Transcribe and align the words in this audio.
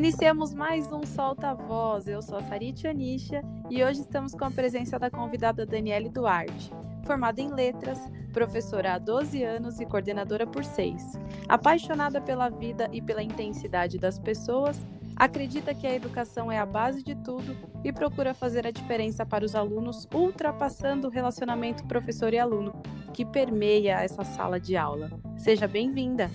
Iniciamos 0.00 0.54
mais 0.54 0.90
um 0.90 1.04
Solta 1.04 1.52
Voz. 1.52 2.08
Eu 2.08 2.22
sou 2.22 2.38
a 2.38 2.42
Sarit 2.42 2.88
Anisha 2.88 3.42
e 3.68 3.84
hoje 3.84 4.00
estamos 4.00 4.32
com 4.32 4.46
a 4.46 4.50
presença 4.50 4.98
da 4.98 5.10
convidada 5.10 5.66
Daniele 5.66 6.08
Duarte, 6.08 6.72
formada 7.04 7.38
em 7.38 7.52
letras, 7.52 8.00
professora 8.32 8.94
há 8.94 8.98
12 8.98 9.44
anos 9.44 9.78
e 9.78 9.84
coordenadora 9.84 10.46
por 10.46 10.64
6. 10.64 11.18
Apaixonada 11.46 12.18
pela 12.18 12.48
vida 12.48 12.88
e 12.90 13.02
pela 13.02 13.22
intensidade 13.22 13.98
das 13.98 14.18
pessoas, 14.18 14.80
acredita 15.14 15.74
que 15.74 15.86
a 15.86 15.94
educação 15.94 16.50
é 16.50 16.58
a 16.58 16.64
base 16.64 17.02
de 17.02 17.14
tudo 17.16 17.54
e 17.84 17.92
procura 17.92 18.32
fazer 18.32 18.66
a 18.66 18.70
diferença 18.70 19.26
para 19.26 19.44
os 19.44 19.54
alunos, 19.54 20.08
ultrapassando 20.14 21.08
o 21.08 21.10
relacionamento 21.10 21.84
professor 21.84 22.32
e 22.32 22.38
aluno, 22.38 22.72
que 23.12 23.26
permeia 23.26 24.00
essa 24.00 24.24
sala 24.24 24.58
de 24.58 24.78
aula. 24.78 25.10
Seja 25.36 25.68
bem-vinda! 25.68 26.30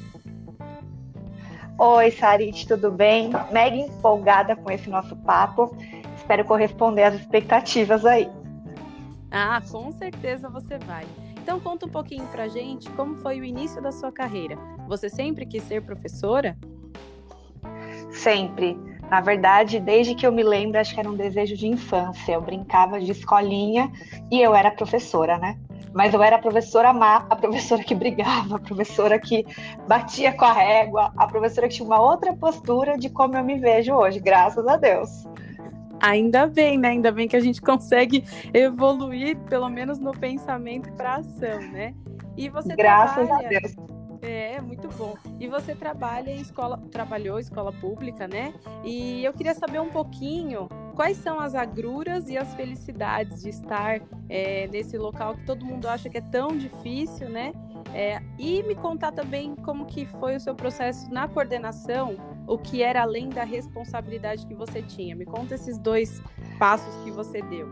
Oi, 1.77 2.09
Sarit, 2.11 2.65
tudo 2.65 2.89
bem? 2.89 3.31
Mega 3.51 3.75
empolgada 3.75 4.55
com 4.55 4.71
esse 4.71 4.89
nosso 4.89 5.13
papo. 5.17 5.75
Espero 6.15 6.45
corresponder 6.45 7.03
às 7.03 7.15
expectativas 7.15 8.05
aí. 8.05 8.29
Ah, 9.29 9.61
com 9.69 9.91
certeza 9.91 10.47
você 10.47 10.77
vai. 10.77 11.03
Então 11.37 11.59
conta 11.59 11.85
um 11.85 11.89
pouquinho 11.89 12.25
pra 12.27 12.47
gente 12.47 12.89
como 12.91 13.15
foi 13.15 13.41
o 13.41 13.43
início 13.43 13.81
da 13.81 13.91
sua 13.91 14.09
carreira. 14.09 14.57
Você 14.87 15.09
sempre 15.09 15.45
quis 15.45 15.63
ser 15.63 15.83
professora? 15.83 16.57
Sempre. 18.09 18.79
Na 19.09 19.19
verdade, 19.19 19.77
desde 19.81 20.15
que 20.15 20.25
eu 20.25 20.31
me 20.31 20.43
lembro, 20.43 20.79
acho 20.79 20.93
que 20.93 20.99
era 20.99 21.09
um 21.09 21.15
desejo 21.15 21.57
de 21.57 21.67
infância. 21.67 22.33
Eu 22.33 22.41
brincava 22.41 23.01
de 23.01 23.11
escolinha 23.11 23.91
e 24.31 24.41
eu 24.41 24.55
era 24.55 24.71
professora, 24.71 25.37
né? 25.37 25.59
Mas 25.95 26.13
eu 26.13 26.21
era 26.21 26.35
a 26.35 26.39
professora 26.39 26.91
má, 26.91 27.25
a 27.29 27.35
professora 27.37 27.81
que 27.81 27.95
brigava, 27.95 28.57
a 28.57 28.59
professora 28.59 29.17
que 29.17 29.45
batia 29.87 30.33
com 30.33 30.43
a 30.43 30.51
régua, 30.51 31.13
a 31.15 31.25
professora 31.25 31.69
que 31.69 31.75
tinha 31.75 31.85
uma 31.85 32.01
outra 32.01 32.33
postura 32.33 32.97
de 32.97 33.09
como 33.09 33.37
eu 33.37 33.43
me 33.45 33.57
vejo 33.57 33.93
hoje, 33.93 34.19
graças 34.19 34.67
a 34.67 34.75
Deus. 34.75 35.25
Ainda 36.01 36.47
bem, 36.47 36.77
né? 36.77 36.89
Ainda 36.89 37.13
bem 37.13 37.29
que 37.29 37.35
a 37.37 37.39
gente 37.39 37.61
consegue 37.61 38.25
evoluir, 38.53 39.37
pelo 39.49 39.69
menos 39.69 39.97
no 39.97 40.11
pensamento 40.11 40.91
para 40.91 41.15
ação, 41.15 41.61
né? 41.71 41.95
E 42.35 42.49
você 42.49 42.75
Graças 42.75 43.25
trabalha... 43.25 43.47
a 43.47 43.49
Deus. 43.49 43.75
É, 44.21 44.59
muito 44.59 44.89
bom. 44.89 45.15
E 45.39 45.47
você 45.47 45.73
trabalha 45.73 46.31
em 46.31 46.41
escola, 46.41 46.81
trabalhou 46.91 47.37
em 47.37 47.41
escola 47.41 47.71
pública, 47.71 48.27
né? 48.27 48.53
E 48.83 49.23
eu 49.23 49.31
queria 49.31 49.53
saber 49.53 49.79
um 49.79 49.89
pouquinho 49.89 50.67
quais 50.95 51.17
são 51.17 51.39
as 51.39 51.53
agruras 51.53 52.29
e 52.29 52.37
as 52.37 52.53
felicidades 52.55 53.43
de 53.43 53.49
estar 53.49 54.01
é, 54.29 54.67
nesse 54.67 54.97
local 54.97 55.35
que 55.35 55.45
todo 55.45 55.65
mundo 55.65 55.87
acha 55.87 56.09
que 56.09 56.17
é 56.17 56.21
tão 56.21 56.57
difícil, 56.57 57.29
né? 57.29 57.53
É, 57.93 58.21
e 58.39 58.63
me 58.63 58.75
contar 58.75 59.11
também 59.11 59.55
como 59.55 59.85
que 59.85 60.05
foi 60.05 60.35
o 60.35 60.39
seu 60.39 60.55
processo 60.55 61.11
na 61.13 61.27
coordenação, 61.27 62.15
o 62.47 62.57
que 62.57 62.81
era 62.81 63.01
além 63.01 63.29
da 63.29 63.43
responsabilidade 63.43 64.45
que 64.47 64.55
você 64.55 64.81
tinha. 64.81 65.15
Me 65.15 65.25
conta 65.25 65.55
esses 65.55 65.77
dois 65.77 66.21
passos 66.57 66.93
que 67.03 67.11
você 67.11 67.41
deu. 67.43 67.67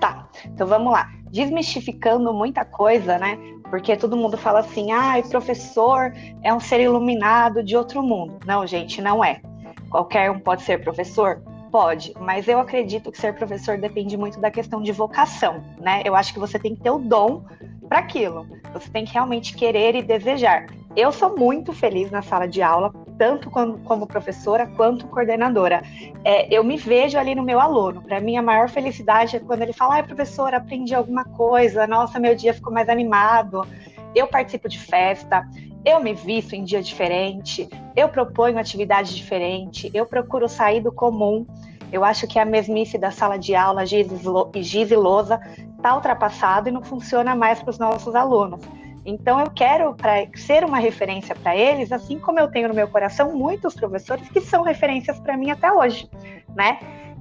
Tá, 0.00 0.28
então 0.44 0.66
vamos 0.66 0.92
lá. 0.92 1.10
Desmistificando 1.30 2.32
muita 2.32 2.64
coisa, 2.64 3.18
né? 3.18 3.38
Porque 3.70 3.96
todo 3.96 4.16
mundo 4.16 4.36
fala 4.36 4.60
assim, 4.60 4.92
ah, 4.92 5.14
professor 5.30 6.12
é 6.42 6.52
um 6.52 6.60
ser 6.60 6.80
iluminado 6.80 7.62
de 7.62 7.76
outro 7.76 8.02
mundo. 8.02 8.38
Não, 8.46 8.66
gente, 8.66 9.00
não 9.00 9.24
é. 9.24 9.40
Qualquer 9.88 10.30
um 10.30 10.38
pode 10.38 10.62
ser 10.62 10.82
professor? 10.82 11.42
Pode, 11.72 12.12
mas 12.20 12.46
eu 12.46 12.60
acredito 12.60 13.10
que 13.10 13.16
ser 13.18 13.34
professor 13.34 13.78
depende 13.78 14.14
muito 14.14 14.38
da 14.38 14.50
questão 14.50 14.82
de 14.82 14.92
vocação, 14.92 15.64
né? 15.80 16.02
Eu 16.04 16.14
acho 16.14 16.34
que 16.34 16.38
você 16.38 16.58
tem 16.58 16.76
que 16.76 16.82
ter 16.82 16.90
o 16.90 16.98
dom 16.98 17.44
para 17.88 17.98
aquilo. 17.98 18.46
Você 18.74 18.90
tem 18.90 19.06
que 19.06 19.14
realmente 19.14 19.56
querer 19.56 19.94
e 19.94 20.02
desejar. 20.02 20.66
Eu 20.94 21.10
sou 21.10 21.34
muito 21.34 21.72
feliz 21.72 22.10
na 22.10 22.20
sala 22.20 22.46
de 22.46 22.60
aula, 22.60 22.92
tanto 23.16 23.50
como, 23.50 24.06
professora 24.06 24.66
quanto 24.66 25.06
coordenadora. 25.06 25.82
É, 26.22 26.54
eu 26.54 26.62
me 26.62 26.76
vejo 26.76 27.18
ali 27.18 27.34
no 27.34 27.42
meu 27.42 27.58
aluno. 27.58 28.02
Para 28.02 28.20
mim, 28.20 28.36
a 28.36 28.42
maior 28.42 28.68
felicidade 28.68 29.36
é 29.36 29.40
quando 29.40 29.62
ele 29.62 29.72
fala: 29.72 29.94
ai, 29.94 30.02
professora, 30.02 30.58
aprendi 30.58 30.94
alguma 30.94 31.24
coisa, 31.24 31.86
nossa, 31.86 32.20
meu 32.20 32.34
dia 32.34 32.52
ficou 32.52 32.70
mais 32.70 32.90
animado. 32.90 33.66
Eu 34.14 34.26
participo 34.26 34.68
de 34.68 34.78
festa, 34.78 35.48
eu 35.84 36.00
me 36.00 36.14
visto 36.14 36.54
em 36.54 36.64
dia 36.64 36.82
diferente, 36.82 37.68
eu 37.96 38.08
proponho 38.08 38.58
atividade 38.58 39.14
diferente, 39.14 39.90
eu 39.92 40.06
procuro 40.06 40.48
sair 40.48 40.80
do 40.80 40.92
comum. 40.92 41.46
Eu 41.90 42.04
acho 42.04 42.26
que 42.26 42.38
a 42.38 42.44
mesmice 42.44 42.96
da 42.96 43.10
sala 43.10 43.36
de 43.36 43.54
aula 43.54 43.84
giz 43.84 44.90
e 44.90 44.96
lousa 44.96 45.40
está 45.76 45.94
ultrapassado 45.94 46.68
e 46.68 46.72
não 46.72 46.82
funciona 46.82 47.34
mais 47.34 47.60
para 47.60 47.70
os 47.70 47.78
nossos 47.78 48.14
alunos. 48.14 48.60
Então 49.04 49.40
eu 49.40 49.50
quero 49.50 49.94
para 49.94 50.26
ser 50.36 50.64
uma 50.64 50.78
referência 50.78 51.34
para 51.34 51.56
eles, 51.56 51.90
assim 51.90 52.18
como 52.18 52.38
eu 52.38 52.48
tenho 52.48 52.68
no 52.68 52.74
meu 52.74 52.86
coração 52.86 53.36
muitos 53.36 53.74
professores 53.74 54.28
que 54.28 54.40
são 54.40 54.62
referências 54.62 55.18
para 55.18 55.36
mim 55.36 55.50
até 55.50 55.72
hoje, 55.72 56.08
né? 56.54 56.78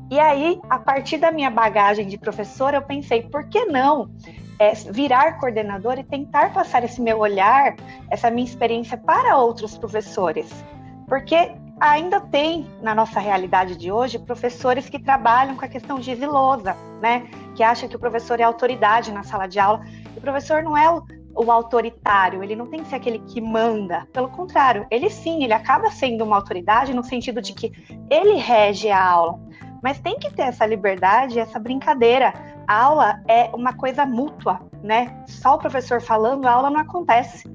E 0.09 0.19
aí, 0.19 0.59
a 0.69 0.77
partir 0.77 1.17
da 1.17 1.31
minha 1.31 1.49
bagagem 1.49 2.05
de 2.05 2.17
professora, 2.17 2.77
eu 2.77 2.81
pensei, 2.81 3.23
por 3.23 3.47
que 3.47 3.65
não 3.65 4.11
é, 4.61 4.73
virar 4.91 5.39
coordenador 5.39 5.97
e 5.97 6.03
tentar 6.03 6.53
passar 6.53 6.83
esse 6.83 7.01
meu 7.01 7.17
olhar, 7.17 7.75
essa 8.11 8.29
minha 8.29 8.45
experiência 8.45 8.95
para 8.95 9.35
outros 9.35 9.75
professores. 9.75 10.53
Porque 11.07 11.55
ainda 11.79 12.21
tem 12.21 12.67
na 12.79 12.93
nossa 12.93 13.19
realidade 13.19 13.75
de 13.75 13.91
hoje 13.91 14.19
professores 14.19 14.87
que 14.87 14.99
trabalham 14.99 15.55
com 15.55 15.65
a 15.65 15.67
questão 15.67 15.97
de 15.99 16.13
zilosa, 16.13 16.77
né? 17.01 17.27
Que 17.55 17.63
acham 17.63 17.89
que 17.89 17.95
o 17.95 17.99
professor 17.99 18.39
é 18.39 18.43
autoridade 18.43 19.11
na 19.11 19.23
sala 19.23 19.47
de 19.47 19.59
aula. 19.59 19.83
E 20.15 20.19
o 20.19 20.21
professor 20.21 20.61
não 20.61 20.77
é 20.77 20.87
o, 20.91 21.03
o 21.33 21.51
autoritário, 21.51 22.43
ele 22.43 22.55
não 22.55 22.67
tem 22.67 22.83
que 22.83 22.89
ser 22.89 22.97
aquele 22.97 23.17
que 23.17 23.41
manda. 23.41 24.07
Pelo 24.13 24.29
contrário, 24.29 24.85
ele 24.91 25.09
sim, 25.09 25.43
ele 25.43 25.53
acaba 25.53 25.89
sendo 25.89 26.23
uma 26.23 26.35
autoridade 26.35 26.93
no 26.93 27.03
sentido 27.03 27.41
de 27.41 27.53
que 27.53 27.71
ele 28.11 28.35
rege 28.35 28.91
a 28.91 29.03
aula. 29.03 29.39
Mas 29.81 29.99
tem 29.99 30.19
que 30.19 30.31
ter 30.31 30.43
essa 30.43 30.67
liberdade, 30.67 31.39
essa 31.39 31.57
brincadeira 31.57 32.31
a 32.71 32.83
aula 32.83 33.21
é 33.27 33.49
uma 33.53 33.73
coisa 33.73 34.05
mútua, 34.05 34.61
né? 34.81 35.25
Só 35.27 35.55
o 35.55 35.57
professor 35.57 36.01
falando, 36.01 36.47
a 36.47 36.53
aula 36.53 36.69
não 36.69 36.79
acontece. 36.79 37.51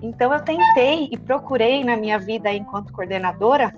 Então 0.00 0.32
eu 0.32 0.40
tentei 0.44 1.08
e 1.10 1.18
procurei 1.18 1.82
na 1.82 1.96
minha 1.96 2.20
vida 2.20 2.52
enquanto 2.52 2.92
coordenadora 2.92 3.74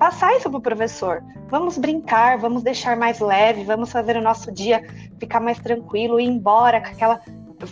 passar 0.00 0.36
isso 0.36 0.50
para 0.50 0.58
o 0.58 0.60
professor. 0.60 1.22
Vamos 1.48 1.78
brincar, 1.78 2.38
vamos 2.38 2.64
deixar 2.64 2.96
mais 2.96 3.20
leve, 3.20 3.62
vamos 3.62 3.92
fazer 3.92 4.16
o 4.16 4.20
nosso 4.20 4.50
dia 4.50 4.82
ficar 5.20 5.38
mais 5.38 5.60
tranquilo, 5.60 6.18
ir 6.18 6.26
embora 6.26 6.80
com 6.80 6.88
aquela, 6.88 7.20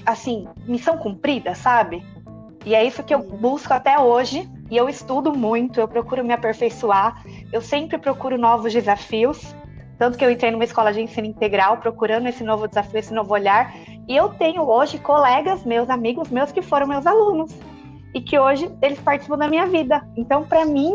assim, 0.07 0.47
missão 0.65 0.97
cumprida, 0.97 1.57
sabe? 1.57 2.07
E 2.65 2.73
é 2.73 2.85
isso 2.85 3.03
que 3.03 3.13
eu 3.13 3.19
busco 3.19 3.75
até 3.75 3.99
hoje. 3.99 4.49
E 4.71 4.77
eu 4.77 4.89
estudo 4.89 5.35
muito, 5.35 5.81
eu 5.81 5.89
procuro 5.89 6.25
me 6.25 6.33
aperfeiçoar, 6.33 7.21
eu 7.53 7.61
sempre 7.61 7.99
procuro 7.99 8.39
novos 8.39 8.73
desafios. 8.73 9.55
Tanto 10.05 10.19
que 10.19 10.25
eu 10.27 10.31
entrei 10.31 10.51
numa 10.51 10.65
escola 10.65 10.93
de 10.93 11.01
ensino 11.01 11.27
integral 11.27 11.79
procurando 11.79 12.27
esse 12.27 12.45
novo 12.45 12.69
desafio, 12.69 12.99
esse 12.99 13.15
novo 13.15 13.33
olhar. 13.33 13.75
E 14.07 14.15
eu 14.15 14.29
tenho 14.29 14.61
hoje 14.61 14.99
colegas 14.99 15.65
meus, 15.65 15.89
amigos 15.89 16.29
meus 16.29 16.53
que 16.53 16.61
foram 16.61 16.87
meus 16.87 17.07
alunos 17.07 17.51
e 18.13 18.21
que 18.21 18.39
hoje 18.39 18.71
eles 18.83 19.01
participam 19.01 19.39
da 19.39 19.49
minha 19.49 19.65
vida. 19.65 20.07
Então, 20.15 20.45
para 20.45 20.67
mim, 20.67 20.95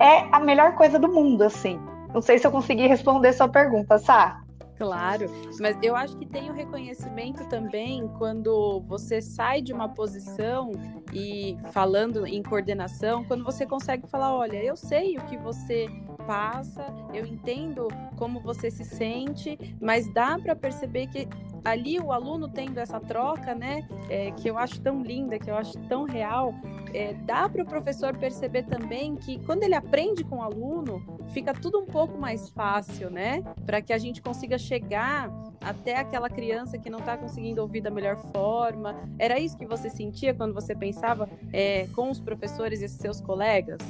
é 0.00 0.26
a 0.32 0.40
melhor 0.40 0.74
coisa 0.74 0.98
do 0.98 1.06
mundo, 1.06 1.42
assim. 1.42 1.78
Não 2.12 2.20
sei 2.20 2.40
se 2.40 2.46
eu 2.48 2.50
consegui 2.50 2.88
responder 2.88 3.32
sua 3.34 3.46
pergunta, 3.46 3.98
Sá. 3.98 4.40
Claro, 4.76 5.30
mas 5.60 5.76
eu 5.80 5.94
acho 5.94 6.16
que 6.16 6.26
tem 6.26 6.50
o 6.50 6.52
reconhecimento 6.52 7.46
também 7.50 8.08
quando 8.18 8.82
você 8.88 9.20
sai 9.20 9.60
de 9.62 9.72
uma 9.72 9.90
posição 9.90 10.72
e 11.12 11.56
falando 11.70 12.26
em 12.26 12.42
coordenação, 12.42 13.22
quando 13.22 13.44
você 13.44 13.64
consegue 13.64 14.08
falar, 14.08 14.34
olha, 14.34 14.56
eu 14.56 14.74
sei 14.74 15.18
o 15.18 15.20
que 15.26 15.36
você 15.36 15.86
passa, 16.30 16.86
eu 17.12 17.26
entendo 17.26 17.88
como 18.16 18.38
você 18.38 18.70
se 18.70 18.84
sente, 18.84 19.58
mas 19.80 20.06
dá 20.14 20.38
para 20.38 20.54
perceber 20.54 21.08
que 21.08 21.26
ali 21.64 21.98
o 21.98 22.12
aluno 22.12 22.48
tendo 22.48 22.78
essa 22.78 23.00
troca, 23.00 23.52
né, 23.52 23.84
é, 24.08 24.30
que 24.30 24.48
eu 24.48 24.56
acho 24.56 24.80
tão 24.80 25.02
linda, 25.02 25.40
que 25.40 25.50
eu 25.50 25.56
acho 25.56 25.76
tão 25.88 26.04
real, 26.04 26.54
é, 26.94 27.14
dá 27.14 27.48
para 27.48 27.64
o 27.64 27.66
professor 27.66 28.16
perceber 28.16 28.62
também 28.62 29.16
que 29.16 29.44
quando 29.44 29.64
ele 29.64 29.74
aprende 29.74 30.22
com 30.22 30.36
o 30.36 30.42
aluno, 30.42 31.02
fica 31.30 31.52
tudo 31.52 31.80
um 31.80 31.86
pouco 31.86 32.16
mais 32.16 32.48
fácil, 32.50 33.10
né, 33.10 33.42
para 33.66 33.82
que 33.82 33.92
a 33.92 33.98
gente 33.98 34.22
consiga 34.22 34.56
chegar 34.56 35.32
até 35.60 35.96
aquela 35.96 36.30
criança 36.30 36.78
que 36.78 36.88
não 36.88 37.00
está 37.00 37.18
conseguindo 37.18 37.60
ouvir 37.60 37.80
da 37.80 37.90
melhor 37.90 38.16
forma. 38.32 38.94
Era 39.18 39.40
isso 39.40 39.58
que 39.58 39.66
você 39.66 39.90
sentia 39.90 40.32
quando 40.32 40.54
você 40.54 40.76
pensava 40.76 41.28
é, 41.52 41.88
com 41.88 42.08
os 42.08 42.20
professores 42.20 42.82
e 42.82 42.88
seus 42.88 43.20
colegas? 43.20 43.80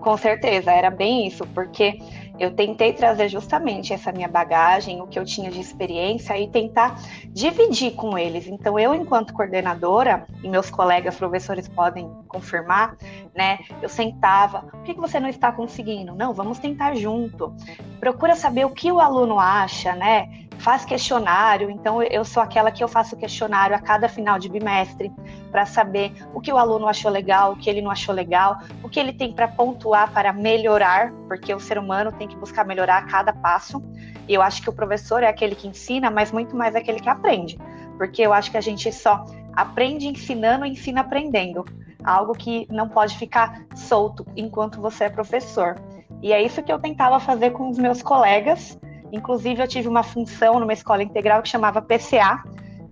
Com 0.00 0.16
certeza, 0.16 0.72
era 0.72 0.90
bem 0.90 1.26
isso, 1.26 1.46
porque 1.48 1.98
eu 2.38 2.54
tentei 2.54 2.94
trazer 2.94 3.28
justamente 3.28 3.92
essa 3.92 4.10
minha 4.10 4.26
bagagem, 4.26 5.02
o 5.02 5.06
que 5.06 5.18
eu 5.18 5.26
tinha 5.26 5.50
de 5.50 5.60
experiência 5.60 6.38
e 6.38 6.48
tentar 6.48 6.98
dividir 7.28 7.92
com 7.92 8.16
eles. 8.16 8.46
Então, 8.46 8.78
eu, 8.78 8.94
enquanto 8.94 9.34
coordenadora, 9.34 10.26
e 10.42 10.48
meus 10.48 10.70
colegas 10.70 11.16
professores 11.16 11.68
podem 11.68 12.10
confirmar, 12.26 12.96
né? 13.36 13.58
Eu 13.82 13.90
sentava, 13.90 14.60
por 14.62 14.82
que 14.84 14.94
você 14.94 15.20
não 15.20 15.28
está 15.28 15.52
conseguindo? 15.52 16.14
Não, 16.14 16.32
vamos 16.32 16.58
tentar 16.58 16.94
junto. 16.94 17.54
Procura 18.00 18.34
saber 18.34 18.64
o 18.64 18.70
que 18.70 18.90
o 18.90 19.00
aluno 19.00 19.38
acha, 19.38 19.94
né? 19.94 20.46
Faz 20.60 20.84
questionário, 20.84 21.70
então 21.70 22.02
eu 22.02 22.22
sou 22.22 22.42
aquela 22.42 22.70
que 22.70 22.84
eu 22.84 22.88
faço 22.88 23.16
questionário 23.16 23.74
a 23.74 23.78
cada 23.78 24.08
final 24.08 24.38
de 24.38 24.48
bimestre 24.48 25.10
para 25.50 25.64
saber 25.64 26.12
o 26.34 26.40
que 26.40 26.52
o 26.52 26.58
aluno 26.58 26.86
achou 26.86 27.10
legal, 27.10 27.52
o 27.52 27.56
que 27.56 27.68
ele 27.68 27.80
não 27.80 27.90
achou 27.90 28.14
legal, 28.14 28.58
o 28.82 28.88
que 28.88 29.00
ele 29.00 29.12
tem 29.12 29.32
para 29.32 29.48
pontuar 29.48 30.12
para 30.12 30.32
melhorar, 30.34 31.12
porque 31.26 31.54
o 31.54 31.58
ser 31.58 31.78
humano 31.78 32.12
tem 32.12 32.28
que 32.28 32.36
buscar 32.36 32.64
melhorar 32.64 32.98
a 32.98 33.02
cada 33.02 33.32
passo. 33.32 33.82
E 34.28 34.34
eu 34.34 34.42
acho 34.42 34.60
que 34.60 34.68
o 34.68 34.72
professor 34.72 35.22
é 35.22 35.28
aquele 35.28 35.54
que 35.54 35.66
ensina, 35.66 36.10
mas 36.10 36.30
muito 36.30 36.54
mais 36.54 36.74
é 36.74 36.78
aquele 36.78 37.00
que 37.00 37.08
aprende, 37.08 37.58
porque 37.96 38.20
eu 38.20 38.32
acho 38.32 38.50
que 38.50 38.58
a 38.58 38.60
gente 38.60 38.92
só 38.92 39.24
aprende 39.54 40.08
ensinando 40.08 40.66
e 40.66 40.70
ensina 40.70 41.00
aprendendo, 41.00 41.64
algo 42.04 42.34
que 42.34 42.66
não 42.70 42.86
pode 42.86 43.16
ficar 43.16 43.62
solto 43.74 44.26
enquanto 44.36 44.80
você 44.80 45.04
é 45.04 45.08
professor. 45.08 45.76
E 46.22 46.34
é 46.34 46.42
isso 46.42 46.62
que 46.62 46.70
eu 46.70 46.78
tentava 46.78 47.18
fazer 47.18 47.50
com 47.50 47.70
os 47.70 47.78
meus 47.78 48.02
colegas 48.02 48.78
Inclusive, 49.12 49.62
eu 49.62 49.68
tive 49.68 49.88
uma 49.88 50.02
função 50.02 50.60
numa 50.60 50.72
escola 50.72 51.02
integral 51.02 51.42
que 51.42 51.48
chamava 51.48 51.82
PCA, 51.82 52.42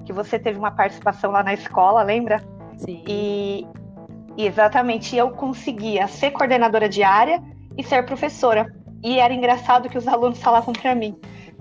que 0.05 0.13
você 0.13 0.39
teve 0.39 0.59
uma 0.59 0.71
participação 0.71 1.31
lá 1.31 1.43
na 1.43 1.55
escola, 1.55 2.03
lembra? 2.03 2.43
Sim. 2.77 3.03
E 3.07 3.67
exatamente, 4.37 5.17
eu 5.17 5.31
conseguia 5.31 6.07
ser 6.07 6.31
coordenadora 6.31 6.89
de 6.89 7.03
área 7.03 7.43
e 7.77 7.83
ser 7.83 8.05
professora. 8.07 8.73
E 9.03 9.19
era 9.19 9.33
engraçado 9.33 9.89
que 9.89 9.99
os 9.99 10.09
alunos 10.09 10.41
falavam 10.41 10.73
para 10.73 10.95
mim: 10.95 11.17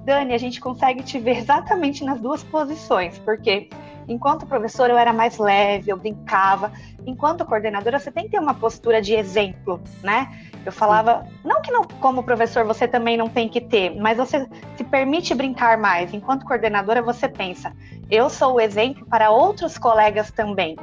Dani, 0.05 0.33
a 0.33 0.37
gente 0.37 0.59
consegue 0.59 1.03
te 1.03 1.19
ver 1.19 1.37
exatamente 1.37 2.03
nas 2.03 2.19
duas 2.19 2.43
posições, 2.43 3.19
porque 3.19 3.69
enquanto 4.07 4.45
professora 4.45 4.93
eu 4.93 4.97
era 4.97 5.11
mais 5.11 5.37
leve, 5.37 5.91
eu 5.91 5.97
brincava. 5.97 6.71
Enquanto 7.05 7.45
coordenadora, 7.45 7.99
você 7.99 8.11
tem 8.11 8.25
que 8.25 8.31
ter 8.31 8.39
uma 8.39 8.53
postura 8.53 9.01
de 9.01 9.13
exemplo, 9.13 9.81
né? 10.01 10.29
Eu 10.65 10.71
falava, 10.71 11.25
não 11.43 11.61
que 11.61 11.71
não, 11.71 11.83
como 12.01 12.23
professor 12.23 12.65
você 12.65 12.87
também 12.87 13.15
não 13.15 13.29
tem 13.29 13.47
que 13.47 13.61
ter, 13.61 13.95
mas 13.95 14.17
você 14.17 14.47
se 14.75 14.83
permite 14.83 15.33
brincar 15.33 15.77
mais. 15.77 16.13
Enquanto 16.13 16.45
coordenadora, 16.45 17.01
você 17.01 17.29
pensa, 17.29 17.73
eu 18.09 18.29
sou 18.29 18.55
o 18.55 18.61
exemplo 18.61 19.05
para 19.05 19.29
outros 19.29 19.77
colegas 19.77 20.31
também. 20.31 20.75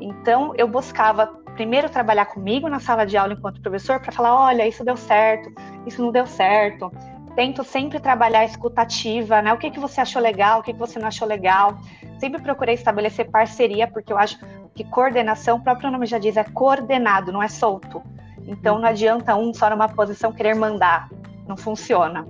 Então, 0.00 0.52
eu 0.56 0.66
buscava 0.68 1.26
primeiro 1.54 1.88
trabalhar 1.88 2.26
comigo 2.26 2.68
na 2.68 2.80
sala 2.80 3.06
de 3.06 3.16
aula 3.16 3.34
enquanto 3.34 3.60
professor 3.60 4.00
para 4.00 4.12
falar, 4.12 4.34
olha, 4.34 4.66
isso 4.66 4.84
deu 4.84 4.96
certo, 4.96 5.52
isso 5.86 6.02
não 6.02 6.10
deu 6.10 6.26
certo. 6.26 6.90
Tento 7.34 7.64
sempre 7.64 7.98
trabalhar 7.98 8.40
a 8.40 8.44
escutativa, 8.44 9.40
né? 9.40 9.52
O 9.52 9.58
que, 9.58 9.70
que 9.70 9.80
você 9.80 10.00
achou 10.00 10.20
legal, 10.20 10.60
o 10.60 10.62
que, 10.62 10.72
que 10.72 10.78
você 10.78 10.98
não 10.98 11.08
achou 11.08 11.26
legal. 11.26 11.78
Sempre 12.18 12.42
procurei 12.42 12.74
estabelecer 12.74 13.30
parceria, 13.30 13.88
porque 13.88 14.12
eu 14.12 14.18
acho 14.18 14.38
que 14.74 14.84
coordenação, 14.84 15.58
o 15.58 15.62
próprio 15.62 15.90
nome 15.90 16.06
já 16.06 16.18
diz, 16.18 16.36
é 16.36 16.44
coordenado, 16.44 17.32
não 17.32 17.42
é 17.42 17.48
solto. 17.48 18.02
Então 18.46 18.78
não 18.78 18.88
adianta 18.88 19.34
um 19.36 19.52
só 19.54 19.70
numa 19.70 19.88
posição 19.88 20.32
querer 20.32 20.54
mandar, 20.54 21.08
não 21.46 21.56
funciona. 21.56 22.26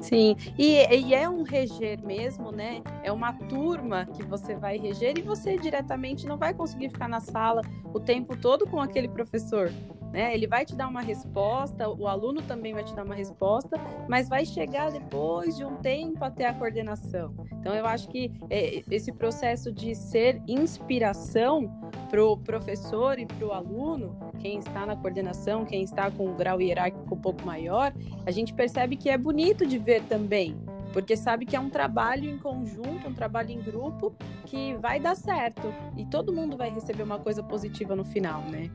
Sim, 0.00 0.36
e, 0.58 0.76
e, 0.94 1.14
é 1.14 1.28
um 1.28 1.42
reger 1.42 2.00
mesmo, 2.04 2.52
né? 2.52 2.82
É 3.02 3.10
uma 3.10 3.32
turma 3.32 4.06
que 4.06 4.22
você 4.22 4.54
vai 4.54 4.76
reger 4.76 5.18
e 5.18 5.22
você 5.22 5.56
diretamente 5.56 6.26
não 6.26 6.36
vai 6.36 6.52
conseguir 6.52 6.90
ficar 6.90 7.08
na 7.08 7.18
sala 7.18 7.62
o 7.94 7.98
tempo 7.98 8.36
todo 8.36 8.66
com 8.66 8.78
aquele 8.78 9.08
professor. 9.08 9.72
Né? 10.16 10.32
Ele 10.32 10.46
vai 10.46 10.64
te 10.64 10.74
dar 10.74 10.88
uma 10.88 11.02
resposta, 11.02 11.86
o 11.86 12.08
aluno 12.08 12.40
também 12.40 12.72
vai 12.72 12.82
te 12.82 12.94
dar 12.94 13.04
uma 13.04 13.14
resposta, 13.14 13.76
mas 14.08 14.30
vai 14.30 14.46
chegar 14.46 14.90
depois 14.90 15.54
de 15.58 15.62
um 15.62 15.76
tempo 15.76 16.24
até 16.24 16.46
a 16.46 16.54
coordenação. 16.54 17.34
Então, 17.60 17.74
eu 17.74 17.84
acho 17.84 18.08
que 18.08 18.32
é, 18.48 18.82
esse 18.90 19.12
processo 19.12 19.70
de 19.70 19.94
ser 19.94 20.40
inspiração 20.48 21.68
para 22.08 22.24
o 22.24 22.34
professor 22.34 23.18
e 23.18 23.26
para 23.26 23.46
o 23.46 23.52
aluno, 23.52 24.16
quem 24.38 24.58
está 24.58 24.86
na 24.86 24.96
coordenação, 24.96 25.66
quem 25.66 25.82
está 25.82 26.10
com 26.10 26.28
um 26.30 26.34
grau 26.34 26.62
hierárquico 26.62 27.14
um 27.14 27.20
pouco 27.20 27.44
maior, 27.44 27.92
a 28.24 28.30
gente 28.30 28.54
percebe 28.54 28.96
que 28.96 29.10
é 29.10 29.18
bonito 29.18 29.66
de 29.66 29.76
ver 29.76 30.02
também 30.04 30.56
porque 30.92 31.14
sabe 31.14 31.44
que 31.44 31.54
é 31.54 31.60
um 31.60 31.68
trabalho 31.68 32.30
em 32.30 32.38
conjunto, 32.38 33.06
um 33.06 33.12
trabalho 33.12 33.50
em 33.50 33.60
grupo 33.60 34.14
que 34.46 34.74
vai 34.76 34.98
dar 34.98 35.14
certo 35.14 35.70
e 35.94 36.06
todo 36.06 36.32
mundo 36.32 36.56
vai 36.56 36.70
receber 36.70 37.02
uma 37.02 37.18
coisa 37.18 37.42
positiva 37.42 37.94
no 37.94 38.02
final, 38.02 38.40
né? 38.44 38.70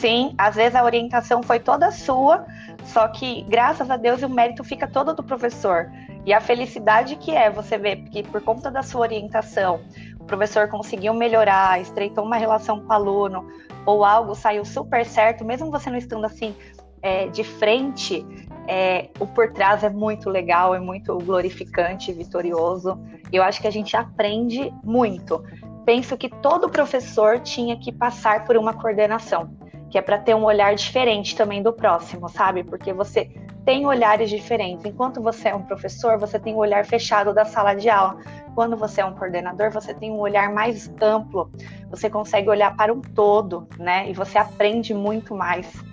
Sim, 0.00 0.34
às 0.38 0.54
vezes 0.54 0.74
a 0.74 0.82
orientação 0.82 1.42
foi 1.42 1.60
toda 1.60 1.90
sua, 1.90 2.46
só 2.84 3.06
que 3.08 3.42
graças 3.42 3.90
a 3.90 3.98
Deus 3.98 4.22
o 4.22 4.30
mérito 4.30 4.64
fica 4.64 4.88
todo 4.88 5.12
do 5.14 5.22
professor. 5.22 5.92
E 6.24 6.32
a 6.32 6.40
felicidade 6.40 7.16
que 7.16 7.32
é 7.32 7.50
você 7.50 7.76
ver 7.76 7.96
que 8.04 8.22
por 8.22 8.40
conta 8.40 8.70
da 8.70 8.82
sua 8.82 9.02
orientação, 9.02 9.82
o 10.18 10.24
professor 10.24 10.68
conseguiu 10.68 11.12
melhorar, 11.12 11.82
estreitou 11.82 12.24
uma 12.24 12.36
relação 12.36 12.80
com 12.80 12.88
o 12.88 12.92
aluno, 12.94 13.46
ou 13.84 14.02
algo 14.02 14.34
saiu 14.34 14.64
super 14.64 15.04
certo, 15.04 15.44
mesmo 15.44 15.70
você 15.70 15.90
não 15.90 15.98
estando 15.98 16.24
assim 16.24 16.54
é, 17.02 17.26
de 17.26 17.44
frente, 17.44 18.26
é, 18.66 19.10
o 19.18 19.26
por 19.26 19.52
trás 19.52 19.84
é 19.84 19.90
muito 19.90 20.30
legal, 20.30 20.74
é 20.74 20.80
muito 20.80 21.18
glorificante, 21.18 22.10
vitorioso. 22.10 22.98
Eu 23.30 23.42
acho 23.42 23.60
que 23.60 23.68
a 23.68 23.72
gente 23.72 23.94
aprende 23.94 24.72
muito. 24.82 25.44
Penso 25.84 26.16
que 26.16 26.30
todo 26.30 26.70
professor 26.70 27.38
tinha 27.40 27.78
que 27.78 27.92
passar 27.92 28.46
por 28.46 28.56
uma 28.56 28.72
coordenação 28.72 29.60
que 29.90 29.98
é 29.98 30.02
para 30.02 30.18
ter 30.18 30.34
um 30.34 30.44
olhar 30.44 30.74
diferente 30.74 31.36
também 31.36 31.62
do 31.62 31.72
próximo, 31.72 32.28
sabe? 32.28 32.62
Porque 32.62 32.92
você 32.92 33.30
tem 33.64 33.84
olhares 33.84 34.30
diferentes. 34.30 34.84
Enquanto 34.84 35.20
você 35.20 35.48
é 35.48 35.54
um 35.54 35.62
professor, 35.62 36.18
você 36.18 36.38
tem 36.38 36.54
o 36.54 36.56
um 36.56 36.60
olhar 36.60 36.84
fechado 36.86 37.34
da 37.34 37.44
sala 37.44 37.74
de 37.74 37.90
aula. 37.90 38.18
Quando 38.54 38.76
você 38.76 39.00
é 39.00 39.04
um 39.04 39.14
coordenador, 39.14 39.70
você 39.70 39.92
tem 39.92 40.10
um 40.10 40.18
olhar 40.18 40.50
mais 40.52 40.90
amplo. 41.00 41.50
Você 41.90 42.08
consegue 42.08 42.48
olhar 42.48 42.74
para 42.76 42.92
um 42.92 43.00
todo, 43.00 43.68
né? 43.78 44.08
E 44.08 44.12
você 44.12 44.38
aprende 44.38 44.94
muito 44.94 45.34
mais. 45.34 45.89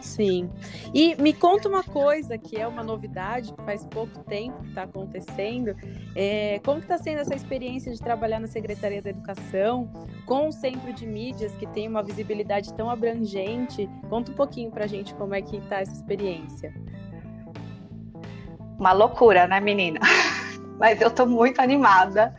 Sim. 0.00 0.50
E 0.94 1.14
me 1.16 1.32
conta 1.32 1.68
uma 1.68 1.82
coisa 1.82 2.38
que 2.38 2.56
é 2.56 2.66
uma 2.66 2.82
novidade, 2.82 3.52
que 3.52 3.62
faz 3.62 3.84
pouco 3.84 4.18
tempo 4.24 4.62
que 4.62 4.68
está 4.68 4.82
acontecendo. 4.82 5.74
É, 6.14 6.60
como 6.64 6.80
está 6.80 6.98
sendo 6.98 7.20
essa 7.20 7.34
experiência 7.34 7.92
de 7.92 8.00
trabalhar 8.00 8.40
na 8.40 8.46
Secretaria 8.46 9.02
da 9.02 9.10
Educação, 9.10 9.90
com 10.26 10.48
o 10.48 10.52
Centro 10.52 10.92
de 10.92 11.06
Mídias, 11.06 11.52
que 11.56 11.66
tem 11.66 11.86
uma 11.86 12.02
visibilidade 12.02 12.72
tão 12.74 12.90
abrangente? 12.90 13.88
Conta 14.08 14.32
um 14.32 14.34
pouquinho 14.34 14.70
para 14.70 14.84
a 14.84 14.88
gente 14.88 15.14
como 15.14 15.34
é 15.34 15.42
que 15.42 15.56
está 15.56 15.80
essa 15.80 15.92
experiência. 15.92 16.74
Uma 18.78 18.92
loucura, 18.92 19.46
né, 19.46 19.60
menina? 19.60 20.00
Mas 20.78 21.00
eu 21.00 21.08
estou 21.08 21.26
muito 21.26 21.60
animada, 21.60 22.34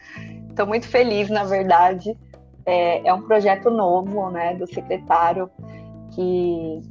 estou 0.49 0.65
muito 0.65 0.87
feliz, 0.87 1.29
na 1.29 1.43
verdade. 1.43 2.17
É, 2.65 3.07
é 3.07 3.13
um 3.13 3.21
projeto 3.21 3.69
novo, 3.69 4.31
né, 4.31 4.55
do 4.55 4.65
secretário 4.67 5.49
que 6.11 6.81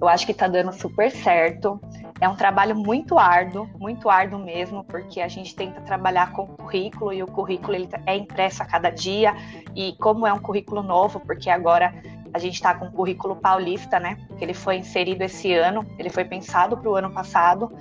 eu 0.00 0.08
acho 0.08 0.24
que 0.24 0.32
está 0.32 0.46
dando 0.46 0.72
super 0.72 1.10
certo. 1.10 1.80
É 2.20 2.28
um 2.28 2.34
trabalho 2.34 2.74
muito 2.76 3.18
árduo, 3.18 3.68
muito 3.78 4.08
árduo 4.10 4.38
mesmo, 4.38 4.84
porque 4.84 5.20
a 5.20 5.28
gente 5.28 5.54
tenta 5.54 5.80
trabalhar 5.80 6.32
com 6.32 6.42
o 6.42 6.46
currículo 6.48 7.12
e 7.12 7.22
o 7.22 7.26
currículo 7.26 7.74
ele 7.74 7.88
é 8.06 8.16
impresso 8.16 8.62
a 8.62 8.66
cada 8.66 8.90
dia. 8.90 9.34
E 9.74 9.94
como 9.98 10.26
é 10.26 10.32
um 10.32 10.38
currículo 10.38 10.82
novo, 10.82 11.20
porque 11.20 11.48
agora 11.50 11.92
a 12.32 12.38
gente 12.38 12.54
está 12.54 12.74
com 12.74 12.86
o 12.86 12.92
currículo 12.92 13.36
paulista, 13.36 13.98
né? 13.98 14.16
Que 14.36 14.44
ele 14.44 14.54
foi 14.54 14.76
inserido 14.76 15.22
esse 15.22 15.52
ano, 15.52 15.84
ele 15.98 16.10
foi 16.10 16.24
pensado 16.24 16.76
para 16.76 16.90
o 16.90 16.94
ano 16.94 17.10
passado, 17.10 17.72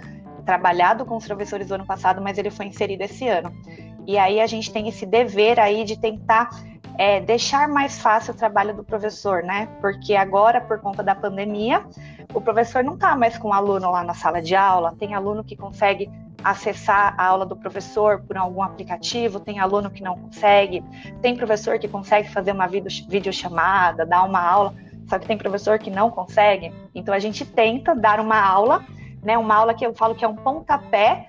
trabalhado 0.46 1.06
com 1.06 1.18
os 1.18 1.26
professores 1.26 1.68
do 1.68 1.76
ano 1.76 1.86
passado, 1.86 2.22
mas 2.22 2.38
ele 2.38 2.50
foi 2.50 2.68
inserido 2.68 3.02
esse 3.02 3.28
ano. 3.28 3.52
E 4.08 4.18
aí 4.18 4.40
a 4.40 4.48
gente 4.48 4.72
tem 4.72 4.88
esse 4.88 5.06
dever 5.06 5.60
aí 5.60 5.84
de 5.84 6.00
tentar 6.00 6.50
é, 6.98 7.22
deixar 7.22 7.68
mais 7.68 8.00
fácil 8.00 8.34
o 8.34 8.38
trabalho 8.38 8.74
do 8.74 8.84
professor, 8.84 9.44
né? 9.44 9.68
Porque 9.80 10.16
agora, 10.16 10.60
por 10.60 10.80
conta 10.80 11.04
da 11.04 11.14
pandemia, 11.14 11.86
o 12.34 12.42
professor 12.42 12.84
não 12.84 12.96
está 12.96 13.16
mais 13.16 13.38
com 13.38 13.50
o 13.50 13.54
aluno 13.54 13.92
lá 13.92 14.04
na 14.04 14.14
sala 14.14 14.42
de 14.42 14.56
aula, 14.56 14.96
tem 14.98 15.14
aluno 15.14 15.44
que 15.44 15.56
consegue 15.56 16.10
acessar 16.44 17.14
a 17.18 17.26
aula 17.26 17.46
do 17.46 17.56
professor 17.56 18.22
por 18.22 18.38
algum 18.38 18.64
aplicativo, 18.64 19.40
tem 19.40 19.60
aluno 19.60 19.90
que 19.90 20.02
não 20.02 20.18
consegue, 20.18 20.84
tem 21.22 21.36
professor 21.36 21.78
que 21.78 21.88
consegue 21.88 22.30
fazer 22.30 22.52
uma 22.52 22.68
videochamada, 22.68 24.06
dar 24.06 24.24
uma 24.24 24.42
aula, 24.42 24.74
só 25.08 25.20
que 25.20 25.28
tem 25.28 25.38
professor 25.38 25.78
que 25.78 25.90
não 25.90 26.10
consegue. 26.10 26.74
Então 26.96 27.14
a 27.14 27.20
gente 27.20 27.46
tenta 27.46 27.96
dar 27.96 28.20
uma 28.20 28.40
aula, 28.40 28.84
né? 29.22 29.38
Uma 29.38 29.56
aula 29.56 29.74
que 29.74 29.86
eu 29.86 29.94
falo 29.94 30.16
que 30.16 30.26
é 30.26 30.28
um 30.28 30.36
pontapé 30.36 31.28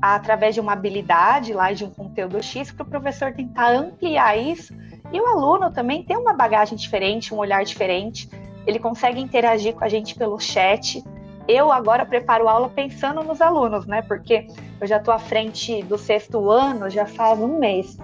através 0.00 0.54
de 0.54 0.60
uma 0.60 0.72
habilidade 0.72 1.54
lá 1.54 1.72
de 1.72 1.84
um 1.84 1.90
conteúdo 1.90 2.42
X 2.42 2.70
para 2.70 2.84
o 2.84 2.86
professor 2.86 3.32
tentar 3.32 3.70
ampliar 3.70 4.36
isso 4.36 4.74
e 5.12 5.20
o 5.20 5.26
aluno 5.26 5.70
também 5.70 6.02
tem 6.02 6.16
uma 6.16 6.32
bagagem 6.32 6.76
diferente, 6.76 7.34
um 7.34 7.38
olhar 7.38 7.64
diferente. 7.64 8.28
Ele 8.66 8.78
consegue 8.78 9.20
interagir 9.20 9.74
com 9.74 9.84
a 9.84 9.88
gente 9.88 10.14
pelo 10.14 10.38
chat. 10.38 11.02
Eu 11.46 11.70
agora 11.70 12.04
preparo 12.04 12.48
aula 12.48 12.68
pensando 12.68 13.22
nos 13.22 13.40
alunos, 13.40 13.86
né? 13.86 14.02
Porque 14.02 14.48
eu 14.80 14.86
já 14.86 14.96
estou 14.96 15.14
à 15.14 15.18
frente 15.18 15.82
do 15.84 15.96
sexto 15.96 16.50
ano, 16.50 16.90
já 16.90 17.06
faz 17.06 17.38
um 17.38 17.58
mês. 17.58 17.96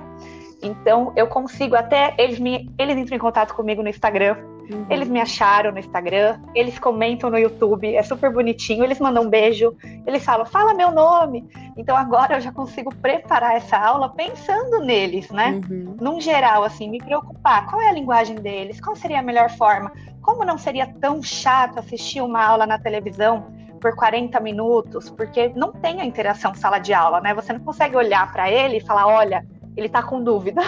Então 0.63 1.13
eu 1.17 1.27
consigo 1.27 1.75
até 1.75 2.15
eles 2.19 2.39
me 2.39 2.71
eles 2.79 2.97
entram 2.97 3.17
em 3.17 3.21
contato 3.21 3.55
comigo 3.55 3.83
no 3.83 3.89
Instagram 3.89 4.52
Uhum. 4.71 4.87
Eles 4.89 5.09
me 5.09 5.21
acharam 5.21 5.73
no 5.73 5.79
Instagram, 5.79 6.41
eles 6.55 6.79
comentam 6.79 7.31
no 7.31 7.39
YouTube, 7.39 7.95
é 7.95 8.03
super 8.03 8.33
bonitinho, 8.33 8.85
eles 8.85 8.99
mandam 8.99 9.25
um 9.25 9.29
beijo, 9.29 9.77
eles 10.07 10.25
falam, 10.25 10.47
fala 10.47 10.75
meu 10.75 10.91
nome. 10.91 11.49
Então 11.77 11.97
agora 11.97 12.37
eu 12.37 12.41
já 12.41 12.53
consigo 12.53 12.95
preparar 12.95 13.57
essa 13.57 13.77
aula 13.77 14.09
pensando 14.11 14.81
neles, 14.81 15.31
né? 15.31 15.61
Uhum. 15.69 15.97
Num 16.01 16.21
geral, 16.21 16.63
assim, 16.63 16.89
me 16.89 16.99
preocupar, 16.99 17.67
qual 17.67 17.81
é 17.81 17.89
a 17.89 17.93
linguagem 17.93 18.37
deles, 18.37 18.81
qual 18.81 18.95
seria 18.95 19.21
a 19.21 19.23
melhor 19.23 19.51
forma, 19.51 19.93
como 20.21 20.45
não 20.45 20.59
seria 20.59 20.87
tão 20.87 21.23
chato 21.23 21.79
assistir 21.79 22.21
uma 22.21 22.45
aula 22.45 22.67
na 22.67 22.79
televisão, 22.79 23.47
por 23.81 23.97
40 23.97 24.39
minutos, 24.39 25.11
porque 25.11 25.49
não 25.57 25.73
tem 25.73 26.01
a 26.01 26.05
interação 26.05 26.55
sala 26.55 26.79
de 26.79 26.95
aula, 26.95 27.21
né? 27.21 27.35
Você 27.35 27.53
não 27.53 27.61
consegue 27.61 27.97
olhar 27.97 28.33
para 28.33 28.49
ele 28.49 28.77
e 28.77 28.81
falar, 28.81 29.09
olha, 29.09 29.45
ele 29.77 29.89
está 29.89 30.01
com 30.01 30.23
dúvida. 30.23 30.63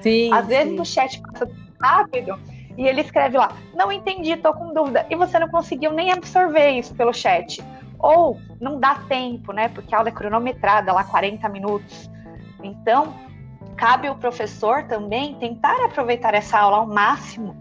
Sim. 0.00 0.30
Às 0.32 0.46
vezes 0.46 0.68
sim. 0.68 0.76
no 0.76 0.84
chat 0.84 1.22
passa 1.22 1.50
rápido 1.80 2.38
e 2.80 2.88
ele 2.88 3.02
escreve 3.02 3.36
lá, 3.36 3.54
não 3.74 3.92
entendi, 3.92 4.34
tô 4.38 4.54
com 4.54 4.72
dúvida. 4.72 5.04
E 5.10 5.14
você 5.14 5.38
não 5.38 5.50
conseguiu 5.50 5.92
nem 5.92 6.10
absorver 6.10 6.70
isso 6.70 6.94
pelo 6.94 7.12
chat. 7.12 7.62
Ou 7.98 8.40
não 8.58 8.80
dá 8.80 8.94
tempo, 9.06 9.52
né? 9.52 9.68
Porque 9.68 9.94
a 9.94 9.98
aula 9.98 10.08
é 10.08 10.12
cronometrada, 10.12 10.90
lá 10.90 11.04
40 11.04 11.46
minutos. 11.50 12.10
Então, 12.62 13.12
cabe 13.76 14.08
o 14.08 14.14
professor 14.14 14.84
também 14.84 15.34
tentar 15.34 15.76
aproveitar 15.84 16.32
essa 16.32 16.58
aula 16.58 16.78
ao 16.78 16.86
máximo 16.86 17.54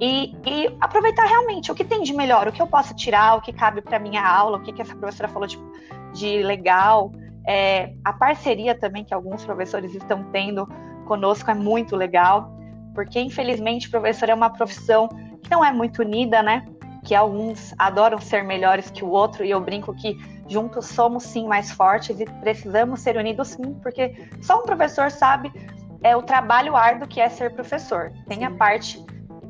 e, 0.00 0.34
e, 0.44 0.76
aproveitar 0.80 1.24
realmente 1.24 1.70
o 1.70 1.74
que 1.76 1.84
tem 1.84 2.02
de 2.02 2.12
melhor, 2.12 2.48
o 2.48 2.52
que 2.52 2.60
eu 2.60 2.66
posso 2.66 2.96
tirar, 2.96 3.36
o 3.36 3.40
que 3.40 3.52
cabe 3.52 3.80
para 3.80 4.00
minha 4.00 4.26
aula, 4.26 4.58
o 4.58 4.60
que, 4.60 4.72
que 4.72 4.82
essa 4.82 4.96
professora 4.96 5.28
falou 5.28 5.46
de, 5.46 5.56
de 6.14 6.42
legal. 6.42 7.12
É, 7.46 7.94
a 8.04 8.12
parceria 8.12 8.74
também 8.74 9.04
que 9.04 9.14
alguns 9.14 9.44
professores 9.44 9.94
estão 9.94 10.24
tendo 10.32 10.66
conosco 11.06 11.48
é 11.48 11.54
muito 11.54 11.94
legal, 11.94 12.50
porque 12.94 13.20
infelizmente 13.20 13.90
professor 13.90 14.28
é 14.28 14.34
uma 14.34 14.50
profissão 14.50 15.08
que 15.42 15.50
não 15.50 15.64
é 15.64 15.72
muito 15.72 16.00
unida, 16.00 16.42
né? 16.42 16.66
Que 17.04 17.14
alguns 17.14 17.74
adoram 17.78 18.20
ser 18.20 18.42
melhores 18.44 18.90
que 18.90 19.04
o 19.04 19.08
outro, 19.08 19.44
e 19.44 19.50
eu 19.50 19.60
brinco 19.60 19.94
que 19.94 20.16
juntos 20.48 20.86
somos 20.86 21.24
sim 21.24 21.46
mais 21.46 21.70
fortes 21.72 22.18
e 22.20 22.24
precisamos 22.24 23.00
ser 23.00 23.16
unidos 23.16 23.48
sim, 23.48 23.74
porque 23.82 24.14
só 24.40 24.60
um 24.60 24.62
professor 24.62 25.10
sabe 25.10 25.52
é 26.02 26.14
o 26.14 26.22
trabalho 26.22 26.76
árduo 26.76 27.08
que 27.08 27.20
é 27.20 27.28
ser 27.28 27.52
professor. 27.54 28.12
Tem 28.28 28.44
a 28.44 28.50
parte 28.50 29.04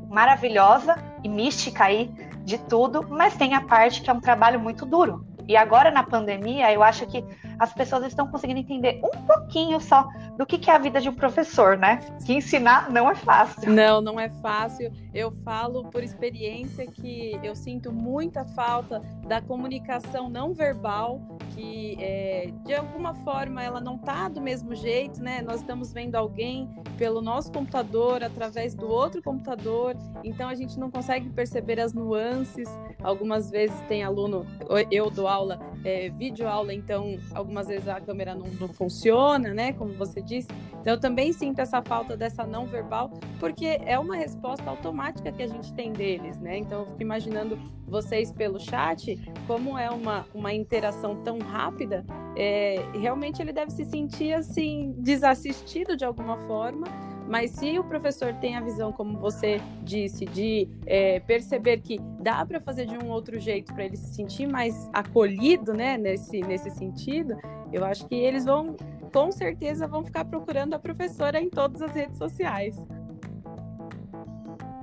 maravilhosa 0.09 0.95
e 1.23 1.29
mística 1.29 1.83
aí 1.83 2.09
de 2.43 2.57
tudo, 2.57 3.05
mas 3.09 3.35
tem 3.35 3.53
a 3.53 3.61
parte 3.61 4.01
que 4.01 4.09
é 4.09 4.13
um 4.13 4.21
trabalho 4.21 4.59
muito 4.59 4.85
duro. 4.85 5.25
E 5.47 5.57
agora 5.57 5.91
na 5.91 6.03
pandemia, 6.03 6.71
eu 6.71 6.81
acho 6.81 7.05
que 7.05 7.23
as 7.59 7.73
pessoas 7.73 8.05
estão 8.05 8.27
conseguindo 8.27 8.59
entender 8.59 8.99
um 9.03 9.25
pouquinho 9.25 9.79
só 9.79 10.07
do 10.37 10.45
que, 10.45 10.57
que 10.57 10.69
é 10.69 10.75
a 10.75 10.77
vida 10.77 10.99
de 10.99 11.09
um 11.09 11.13
professor, 11.13 11.77
né? 11.77 11.99
Que 12.25 12.33
ensinar 12.33 12.91
não 12.91 13.09
é 13.09 13.15
fácil. 13.15 13.71
Não, 13.71 14.01
não 14.01 14.19
é 14.19 14.29
fácil. 14.41 14.91
Eu 15.13 15.31
falo 15.43 15.89
por 15.89 16.03
experiência 16.03 16.85
que 16.85 17.39
eu 17.43 17.55
sinto 17.55 17.91
muita 17.91 18.45
falta 18.45 19.01
da 19.27 19.41
comunicação 19.41 20.29
não 20.29 20.53
verbal, 20.53 21.21
que 21.51 21.97
é, 21.99 22.51
de 22.65 22.73
alguma 22.73 23.13
forma 23.15 23.63
ela 23.63 23.79
não 23.79 23.97
tá 23.97 24.27
do 24.27 24.41
mesmo 24.41 24.75
jeito, 24.75 25.21
né? 25.21 25.41
Nós 25.41 25.61
estamos 25.61 25.93
vendo 25.93 26.15
alguém 26.15 26.69
pelo 26.97 27.21
nosso 27.21 27.51
computador, 27.51 28.23
através 28.23 28.73
do 28.73 28.87
outro 28.87 29.21
computador, 29.21 29.95
então 30.23 30.47
a 30.49 30.55
gente 30.55 30.79
não 30.79 30.89
consegue 30.89 31.29
perceber 31.29 31.79
as 31.79 31.93
nuances. 31.93 32.69
Algumas 33.03 33.49
vezes 33.49 33.79
tem 33.87 34.03
aluno, 34.03 34.45
eu 34.89 35.09
dou 35.09 35.27
aula, 35.27 35.59
é, 35.83 36.09
vídeo 36.09 36.47
aula, 36.47 36.73
então 36.73 37.17
algumas 37.45 37.67
vezes 37.67 37.87
a 37.87 38.01
câmera 38.01 38.33
não, 38.33 38.47
não, 38.59 38.67
funciona, 38.67 39.53
né? 39.53 39.71
Como 39.73 39.93
você 39.93 40.21
disse. 40.21 40.47
Então 40.81 40.93
eu 40.93 40.99
também 40.99 41.31
sinto 41.31 41.59
essa 41.59 41.81
falta 41.81 42.17
dessa 42.17 42.45
não 42.45 42.65
verbal, 42.65 43.11
porque 43.39 43.79
é 43.85 43.97
uma 43.97 44.15
resposta 44.15 44.67
automática 44.67 45.31
que 45.31 45.43
a 45.43 45.47
gente 45.47 45.73
tem 45.73 45.93
deles, 45.93 46.39
né? 46.39 46.57
Então 46.57 46.81
eu 46.81 46.85
fico 46.87 47.01
imaginando 47.01 47.57
vocês 47.87 48.31
pelo 48.31 48.59
chat, 48.59 49.15
como 49.45 49.77
é 49.77 49.89
uma, 49.89 50.25
uma 50.33 50.53
interação 50.53 51.21
tão 51.23 51.37
rápida, 51.37 52.03
é, 52.35 52.83
realmente 52.93 53.41
ele 53.41 53.53
deve 53.53 53.71
se 53.71 53.85
sentir 53.85 54.33
assim, 54.33 54.95
desassistido 54.97 55.95
de 55.95 56.03
alguma 56.03 56.37
forma. 56.47 56.87
Mas 57.27 57.51
se 57.51 57.79
o 57.79 57.83
professor 57.83 58.33
tem 58.35 58.55
a 58.55 58.61
visão, 58.61 58.91
como 58.91 59.17
você 59.17 59.59
disse, 59.81 60.25
de 60.25 60.69
é, 60.85 61.19
perceber 61.21 61.79
que 61.79 61.99
dá 62.19 62.45
para 62.45 62.59
fazer 62.59 62.85
de 62.85 62.97
um 62.97 63.09
outro 63.09 63.39
jeito 63.39 63.73
para 63.73 63.85
ele 63.85 63.97
se 63.97 64.13
sentir 64.13 64.47
mais 64.47 64.89
acolhido, 64.93 65.73
né, 65.73 65.97
nesse, 65.97 66.41
nesse 66.41 66.69
sentido, 66.71 67.35
eu 67.73 67.83
acho 67.83 68.07
que 68.07 68.15
eles 68.15 68.45
vão, 68.45 68.75
com 69.11 69.31
certeza, 69.31 69.87
vão 69.87 70.03
ficar 70.03 70.25
procurando 70.25 70.75
a 70.75 70.79
professora 70.79 71.41
em 71.41 71.49
todas 71.49 71.81
as 71.81 71.93
redes 71.93 72.17
sociais. 72.17 72.77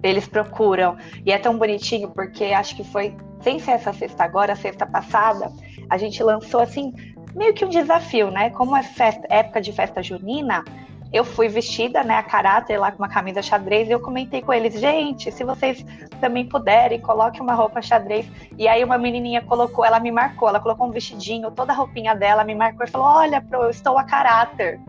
Eles 0.03 0.27
procuram. 0.27 0.97
E 1.25 1.31
é 1.31 1.39
tão 1.39 1.57
bonitinho, 1.57 2.11
porque 2.11 2.47
acho 2.47 2.75
que 2.75 2.83
foi, 2.83 3.17
sem 3.41 3.61
ser 3.61 3.73
essa 3.73 3.93
sexta 3.93 4.25
agora, 4.25 4.57
sexta 4.57 4.85
passada, 4.85 5.53
a 5.89 5.97
gente 5.97 6.21
lançou 6.25 6.61
assim, 6.61 6.93
meio 7.37 7.55
que 7.55 7.65
um 7.65 7.69
desafio, 7.69 8.33
né? 8.33 8.51
Como 8.51 8.77
é 8.77 8.83
festa, 8.83 9.27
época 9.31 9.61
de 9.61 9.73
festa 9.73 10.03
junina, 10.03 10.65
eu 11.13 11.25
fui 11.25 11.47
vestida, 11.47 12.03
né, 12.03 12.17
a 12.17 12.23
caráter 12.23 12.79
lá 12.79 12.91
com 12.91 12.99
uma 12.99 13.09
camisa 13.09 13.43
xadrez 13.43 13.89
e 13.89 13.93
eu 13.93 14.01
comentei 14.01 14.41
com 14.41 14.53
eles, 14.53 14.81
gente, 14.81 15.31
se 15.31 15.45
vocês 15.45 15.85
também 16.21 16.49
puderem, 16.49 17.01
coloque 17.01 17.41
uma 17.41 17.53
roupa 17.53 17.83
xadrez. 17.83 18.27
E 18.57 18.67
aí 18.67 18.83
uma 18.83 18.97
menininha 18.97 19.43
colocou, 19.43 19.85
ela 19.85 20.01
me 20.01 20.11
marcou, 20.11 20.49
ela 20.49 20.59
colocou 20.59 20.87
um 20.87 20.91
vestidinho, 20.91 21.51
toda 21.51 21.73
a 21.73 21.77
roupinha 21.77 22.15
dela, 22.15 22.45
me 22.45 22.55
marcou 22.55 22.87
e 22.87 22.91
falou, 22.91 23.07
olha, 23.07 23.43
pro, 23.43 23.65
eu 23.65 23.71
estou 23.71 23.99
a 23.99 24.05
caráter. 24.05 24.81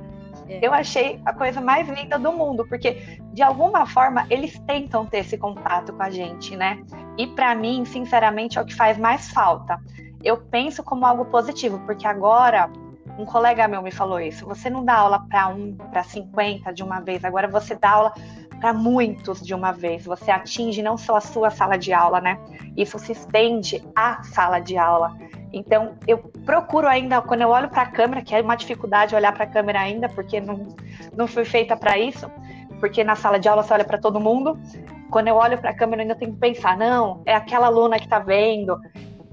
É. 0.48 0.66
Eu 0.66 0.74
achei 0.74 1.20
a 1.26 1.34
coisa 1.34 1.60
mais 1.60 1.88
linda 1.90 2.18
do 2.18 2.32
mundo, 2.32 2.66
porque 2.68 3.20
de 3.34 3.42
alguma 3.42 3.86
forma 3.86 4.26
eles 4.30 4.58
tentam 4.60 5.06
ter 5.06 5.20
esse 5.20 5.38
contato 5.38 5.92
com 5.92 6.04
a 6.04 6.10
gente, 6.10 6.56
né? 6.56 6.82
E 7.18 7.28
para 7.28 7.54
mim, 7.54 7.84
sinceramente, 7.86 8.58
é 8.58 8.62
o 8.62 8.66
que 8.66 8.74
faz 8.74 8.98
mais 8.98 9.30
falta. 9.32 9.80
Eu 10.24 10.38
penso 10.38 10.84
como 10.84 11.06
algo 11.06 11.26
positivo, 11.26 11.80
porque 11.86 12.08
agora 12.08 12.70
um 13.18 13.26
colega 13.26 13.68
meu 13.68 13.82
me 13.82 13.92
falou 13.92 14.20
isso. 14.20 14.46
Você 14.46 14.70
não 14.70 14.84
dá 14.84 14.96
aula 14.96 15.20
para 15.30 15.48
um, 15.50 15.76
para 15.76 16.04
50 16.04 16.74
de 16.74 16.84
uma 16.84 17.00
vez, 17.00 17.24
agora 17.24 17.48
você 17.48 17.76
dá 17.76 17.92
aula 17.92 18.14
para 18.60 18.74
muitos 18.74 19.42
de 19.42 19.54
uma 19.54 19.72
vez. 19.72 20.06
Você 20.06 20.32
atinge 20.32 20.82
não 20.82 20.98
só 20.98 21.18
a 21.18 21.22
sua 21.22 21.50
sala 21.50 21.78
de 21.78 21.92
aula, 21.92 22.22
né? 22.22 22.40
Isso 22.78 22.98
se 22.98 23.12
estende 23.12 23.84
à 23.96 24.24
sala 24.24 24.60
de 24.60 24.78
aula. 24.78 25.16
Então, 25.52 25.96
eu 26.08 26.18
procuro 26.18 26.88
ainda, 26.88 27.22
quando 27.22 27.42
eu 27.42 27.50
olho 27.50 27.70
para 27.70 27.84
a 27.84 27.86
câmera, 27.86 28.22
que 28.24 28.34
é 28.34 28.42
uma 28.42 28.56
dificuldade 28.56 29.16
olhar 29.16 29.32
para 29.34 29.44
a 29.44 29.48
câmera 29.48 29.82
ainda, 29.82 30.10
porque 30.10 30.42
não, 30.42 30.76
não 31.16 31.28
foi 31.28 31.46
feita 31.46 31.78
para 31.78 31.98
isso, 31.98 32.30
porque 32.80 33.04
na 33.04 33.16
sala 33.16 33.40
de 33.40 33.48
aula 33.48 33.62
você 33.62 33.74
olha 33.74 33.86
para 33.86 34.00
todo 34.00 34.20
mundo. 34.20 34.58
Quando 35.12 35.28
eu 35.28 35.36
olho 35.36 35.60
para 35.60 35.70
a 35.70 35.76
câmera, 35.76 36.02
eu 36.02 36.04
ainda 36.04 36.16
tenho 36.16 36.34
que 36.34 36.40
pensar: 36.40 36.76
não, 36.76 37.22
é 37.26 37.36
aquela 37.36 37.68
aluna 37.68 37.98
que 37.98 38.06
está 38.06 38.18
vendo, 38.18 38.80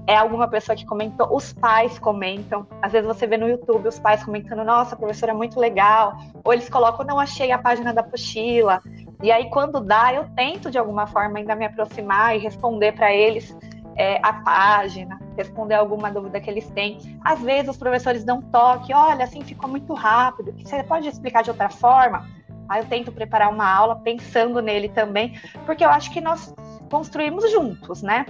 é 0.07 0.15
alguma 0.15 0.47
pessoa 0.47 0.75
que 0.75 0.85
comentou, 0.85 1.35
os 1.35 1.53
pais 1.53 1.99
comentam. 1.99 2.67
Às 2.81 2.91
vezes 2.91 3.07
você 3.07 3.27
vê 3.27 3.37
no 3.37 3.47
YouTube 3.47 3.87
os 3.87 3.99
pais 3.99 4.23
comentando, 4.23 4.63
nossa, 4.63 4.95
professora 4.95 5.31
é 5.31 5.35
muito 5.35 5.59
legal. 5.59 6.17
Ou 6.43 6.53
eles 6.53 6.69
colocam, 6.69 7.05
não 7.05 7.19
achei 7.19 7.51
a 7.51 7.57
página 7.57 7.93
da 7.93 8.03
pochila. 8.03 8.81
E 9.21 9.31
aí, 9.31 9.49
quando 9.49 9.79
dá, 9.79 10.13
eu 10.13 10.25
tento 10.35 10.71
de 10.71 10.77
alguma 10.77 11.05
forma 11.05 11.37
ainda 11.37 11.55
me 11.55 11.65
aproximar 11.65 12.35
e 12.35 12.39
responder 12.39 12.93
para 12.93 13.13
eles 13.13 13.55
é, 13.95 14.19
a 14.23 14.33
página, 14.33 15.21
responder 15.37 15.75
alguma 15.75 16.11
dúvida 16.11 16.41
que 16.41 16.49
eles 16.49 16.69
têm. 16.71 16.97
Às 17.23 17.39
vezes 17.41 17.69
os 17.69 17.77
professores 17.77 18.23
dão 18.23 18.41
toque, 18.41 18.93
olha, 18.93 19.23
assim 19.23 19.41
ficou 19.43 19.69
muito 19.69 19.93
rápido. 19.93 20.53
Você 20.57 20.83
pode 20.83 21.07
explicar 21.07 21.43
de 21.43 21.51
outra 21.51 21.69
forma? 21.69 22.27
Aí 22.67 22.81
eu 22.81 22.87
tento 22.87 23.11
preparar 23.11 23.51
uma 23.51 23.69
aula 23.69 23.97
pensando 23.97 24.61
nele 24.61 24.89
também, 24.89 25.39
porque 25.65 25.83
eu 25.83 25.89
acho 25.89 26.11
que 26.11 26.21
nós 26.21 26.53
construímos 26.89 27.49
juntos, 27.51 28.01
né? 28.01 28.25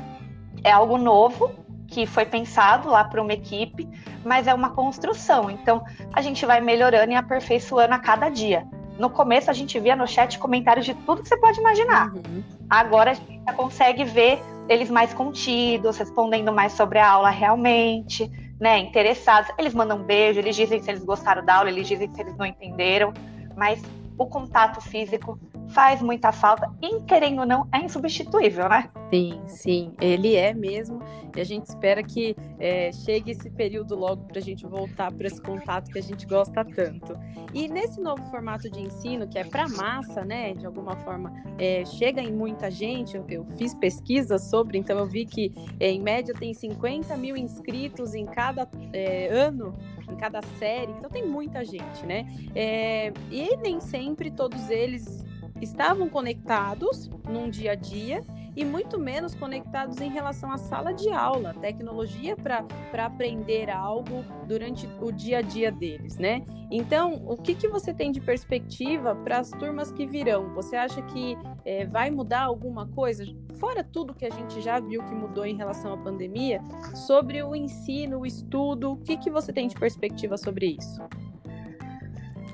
É 0.63 0.72
algo 0.72 0.98
novo 0.98 1.61
que 1.92 2.08
foi 2.08 2.26
pensado 2.26 2.90
lá 2.90 3.04
para 3.04 3.22
uma 3.22 3.34
equipe, 3.34 3.88
mas 4.24 4.48
é 4.48 4.54
uma 4.54 4.70
construção. 4.72 5.52
Então, 5.52 5.84
a 6.14 6.22
gente 6.22 6.46
vai 6.46 6.62
melhorando 6.62 7.12
e 7.12 7.16
aperfeiçoando 7.16 7.94
a 7.94 8.00
cada 8.00 8.30
dia. 8.30 8.66
No 8.98 9.10
começo, 9.10 9.52
a 9.52 9.54
gente 9.54 9.78
via 9.80 9.96
no 9.96 10.08
chat 10.08 10.40
comentários 10.40 10.86
de 10.86 10.94
tudo 10.94 11.22
que 11.22 11.28
você 11.28 11.38
pode 11.38 11.60
imaginar. 11.60 12.14
Uhum. 12.14 12.44
Agora, 12.70 13.12
a 13.12 13.14
gente 13.14 13.42
já 13.46 13.54
consegue 13.54 14.06
ver 14.06 14.42
eles 14.70 14.90
mais 14.90 15.14
contidos, 15.14 15.98
respondendo 15.98 16.52
mais 16.54 16.72
sobre 16.72 16.98
a 16.98 17.10
aula 17.10 17.30
realmente, 17.30 18.32
né? 18.58 18.80
Interessados. 18.80 19.52
Eles 19.58 19.74
mandam 19.74 19.98
um 19.98 20.04
beijo, 20.04 20.40
eles 20.40 20.56
dizem 20.56 20.80
se 20.82 20.90
eles 20.90 21.04
gostaram 21.04 21.44
da 21.44 21.56
aula, 21.56 21.70
eles 21.70 21.88
dizem 21.88 22.10
se 22.10 22.22
eles 22.22 22.38
não 22.38 22.46
entenderam. 22.46 23.14
Mas 23.58 23.82
o 24.18 24.26
contato 24.26 24.80
físico 24.80 25.38
faz 25.72 26.01
muita 26.01 26.32
falta 26.32 26.70
e, 26.82 27.01
querendo 27.01 27.40
ou 27.40 27.46
não, 27.46 27.68
é 27.72 27.80
insubstituível, 27.80 28.68
né? 28.70 28.90
Sim, 29.10 29.42
sim, 29.48 29.94
ele 30.00 30.36
é 30.36 30.54
mesmo. 30.54 31.01
E 31.36 31.40
a 31.40 31.44
gente 31.44 31.66
espera 31.66 32.04
que 32.04 32.36
é, 32.60 32.92
chegue 32.92 33.32
esse 33.32 33.50
período 33.50 33.96
logo 33.96 34.25
para 34.25 34.40
a 34.40 34.42
gente 34.42 34.66
voltar 34.66 35.12
para 35.12 35.28
esse 35.28 35.42
contato 35.42 35.90
que 35.90 36.00
a 36.00 36.01
gente 36.01 36.25
gosta 36.25 36.63
tanto. 36.63 37.18
E 37.54 37.68
nesse 37.68 38.00
novo 38.01 38.24
formato 38.30 38.70
de 38.70 38.82
ensino, 38.82 39.28
que 39.28 39.38
é 39.38 39.44
para 39.44 39.68
massa, 39.68 40.24
né? 40.24 40.54
De 40.54 40.66
alguma 40.66 40.96
forma, 40.98 41.32
é, 41.58 41.86
chega 41.86 42.22
em 42.22 42.32
muita 42.32 42.70
gente. 42.70 43.16
Eu, 43.16 43.25
eu, 43.30 43.46
fiz 43.58 43.74
pesquisa 43.74 44.38
sobre, 44.38 44.78
então 44.78 44.98
eu 44.98 45.06
vi 45.06 45.25
que 45.25 45.54
é, 45.80 45.90
em 45.90 46.01
média 46.01 46.34
tem 46.34 46.54
50 46.54 47.16
mil 47.18 47.38
inscritos 47.38 48.13
em 48.13 48.25
cada 48.25 48.68
é, 48.94 49.28
ano 49.28 49.74
em 50.10 50.16
cada 50.16 50.42
série, 50.60 50.92
então 50.92 51.10
tem 51.10 51.25
muita 51.25 51.63
gente, 51.63 52.06
né? 52.06 52.25
É, 52.54 53.13
e 53.30 53.56
nem 53.58 53.80
sempre 53.80 54.30
todos 54.30 54.70
eles 54.70 55.24
estavam 55.62 56.10
conectados 56.10 57.10
num 57.30 57.50
dia 57.50 57.74
a 57.74 57.75
dia 57.75 58.24
e 58.56 58.65
muito 58.65 59.00
menos 59.00 59.34
conectados 59.34 60.01
em 60.01 60.10
relação 60.10 60.51
à 60.51 60.58
sala 60.58 60.94
de 60.94 61.10
aula, 61.10 61.53
tecnologia 61.53 62.36
para 62.36 63.06
aprender 63.06 63.70
algo 63.70 64.25
durante 64.46 64.89
o 65.00 65.12
dia 65.12 65.38
a 65.38 65.41
dia 65.41 65.72
deles, 65.72 66.18
né? 66.18 66.44
Então, 66.70 67.22
o 67.25 67.38
que, 67.38 67.56
que 67.56 67.68
você 67.68 67.94
tem 67.94 68.12
de 68.12 68.20
perspectiva 68.20 69.15
para 69.15 69.39
as 69.39 69.50
turmas 69.51 69.91
que 69.91 70.06
virão? 70.06 70.53
Você 70.53 70.75
acha 70.75 71.01
que 71.01 71.38
é, 71.65 71.86
vai 71.86 72.10
mudar 72.10 72.44
alguma 72.44 72.88
coisa, 72.88 73.25
fora 73.60 73.84
tudo 73.84 74.13
que 74.13 74.25
a 74.25 74.30
gente 74.30 74.62
já 74.62 74.80
viu 74.80 75.03
que 75.03 75.13
mudou 75.13 75.46
em 75.46 75.56
relação 75.56 75.94
à 75.94 75.98
pandemia, 75.98 76.62
sobre 76.94 77.41
o 77.44 77.56
ensino, 77.56 78.20
o 78.20 78.25
estudo? 78.25 78.94
O 78.94 78.98
que, 78.98 79.18
que 79.18 79.30
você 79.30 79.53
tem 79.53 79.68
de 79.68 79.75
perspectiva 79.75 80.38
sobre 80.38 80.77
isso? 80.77 81.01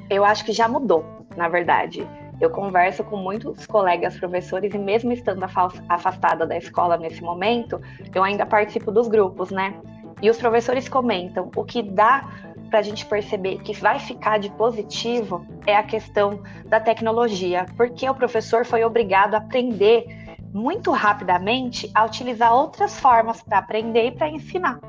Eu 0.10 0.24
acho 0.24 0.46
que 0.46 0.54
já 0.54 0.68
mudou, 0.68 1.04
na 1.36 1.50
verdade. 1.50 2.08
Eu 2.40 2.50
converso 2.50 3.04
com 3.04 3.18
muitos 3.18 3.66
colegas 3.66 4.18
professores 4.18 4.74
e 4.74 4.78
mesmo 4.78 5.12
estando 5.12 5.44
afastada 5.90 6.46
da 6.46 6.58
escola 6.58 6.98
nesse 6.98 7.22
momento, 7.22 7.82
eu 8.14 8.24
ainda 8.24 8.46
participo 8.46 8.92
dos 8.92 9.08
grupos, 9.08 9.50
né? 9.50 9.74
E 10.22 10.30
os 10.30 10.38
professores 10.38 10.88
comentam 10.88 11.52
o 11.56 11.64
que 11.64 11.82
dá 11.82 12.28
para 12.70 12.80
a 12.80 12.82
gente 12.82 13.06
perceber 13.06 13.60
que 13.60 13.74
vai 13.74 14.00
ficar 14.00 14.40
de 14.40 14.50
positivo 14.52 15.46
é 15.66 15.76
a 15.76 15.84
questão 15.84 16.42
da 16.66 16.80
tecnologia, 16.80 17.66
porque 17.76 18.08
o 18.10 18.16
professor 18.16 18.66
foi 18.66 18.84
obrigado 18.84 19.36
a 19.36 19.38
aprender 19.38 20.06
muito 20.54 20.92
rapidamente 20.92 21.90
a 21.94 22.06
utilizar 22.06 22.54
outras 22.54 23.00
formas 23.00 23.42
para 23.42 23.60
aprender 23.60 24.08
e 24.08 24.12
para 24.12 24.30
ensinar. 24.30 24.80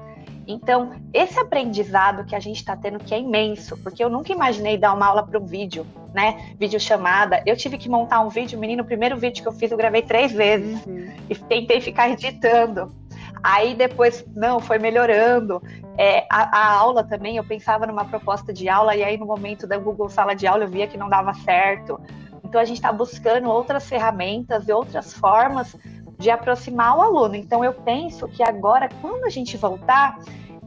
Então, 0.49 0.93
esse 1.13 1.39
aprendizado 1.39 2.25
que 2.25 2.35
a 2.35 2.41
gente 2.41 2.57
está 2.57 2.75
tendo, 2.75 2.99
que 2.99 3.15
é 3.15 3.21
imenso, 3.21 3.77
porque 3.77 4.03
eu 4.03 4.09
nunca 4.09 4.33
imaginei 4.33 4.79
dar 4.79 4.95
uma 4.95 5.07
aula 5.07 5.23
para 5.23 5.39
um 5.39 5.45
vídeo, 5.45 5.87
né? 6.15 6.55
Vídeo 6.59 6.81
chamada. 6.81 7.43
Eu 7.45 7.55
tive 7.55 7.77
que 7.77 7.87
montar 7.87 8.21
um 8.21 8.31
vídeo, 8.31 8.59
menino, 8.59 8.83
o 8.83 8.87
primeiro 8.87 9.15
vídeo 9.19 9.43
que 9.43 9.49
eu 9.49 9.53
fiz, 9.53 9.71
eu 9.71 9.77
gravei 9.77 10.01
três 10.01 10.33
vezes 10.33 10.87
uhum. 10.87 11.13
e 11.29 11.35
tentei 11.35 11.83
ficar 11.83 12.09
editando. 12.09 12.91
Aí 13.43 13.75
depois, 13.75 14.25
não, 14.35 14.59
foi 14.59 14.79
melhorando. 14.79 15.63
É, 15.99 16.27
a, 16.31 16.59
a, 16.59 16.73
aula 16.73 17.05
também, 17.05 17.37
eu 17.37 17.45
pensava 17.45 17.87
numa 17.87 18.07
proposta 18.07 18.51
de 18.51 18.71
aula, 18.71 18.97
e 18.97 19.05
aí 19.05 19.19
no 19.19 19.27
momento 19.27 19.67
da 19.67 19.77
Google 19.77 20.09
Sala 20.09 20.35
de 20.35 20.47
Aula 20.47 20.65
eu 20.65 20.69
via 20.69 20.87
que 20.87 20.97
não 20.97 21.11
dava 21.11 21.35
certo. 21.35 22.01
Então 22.43 22.59
a 22.59 22.65
gente 22.65 22.79
está 22.79 22.91
buscando 22.91 23.51
outras 23.51 23.87
ferramentas 23.87 24.67
e 24.67 24.73
outras 24.73 25.13
formas 25.13 25.77
de 26.19 26.31
aproximar 26.31 26.97
o 26.97 27.03
aluno. 27.03 27.37
Então, 27.37 27.65
eu 27.65 27.73
penso 27.73 28.29
que 28.29 28.43
agora, 28.43 28.89
quando 29.01 29.25
a 29.25 29.31
gente 29.31 29.57
voltar, 29.57 30.19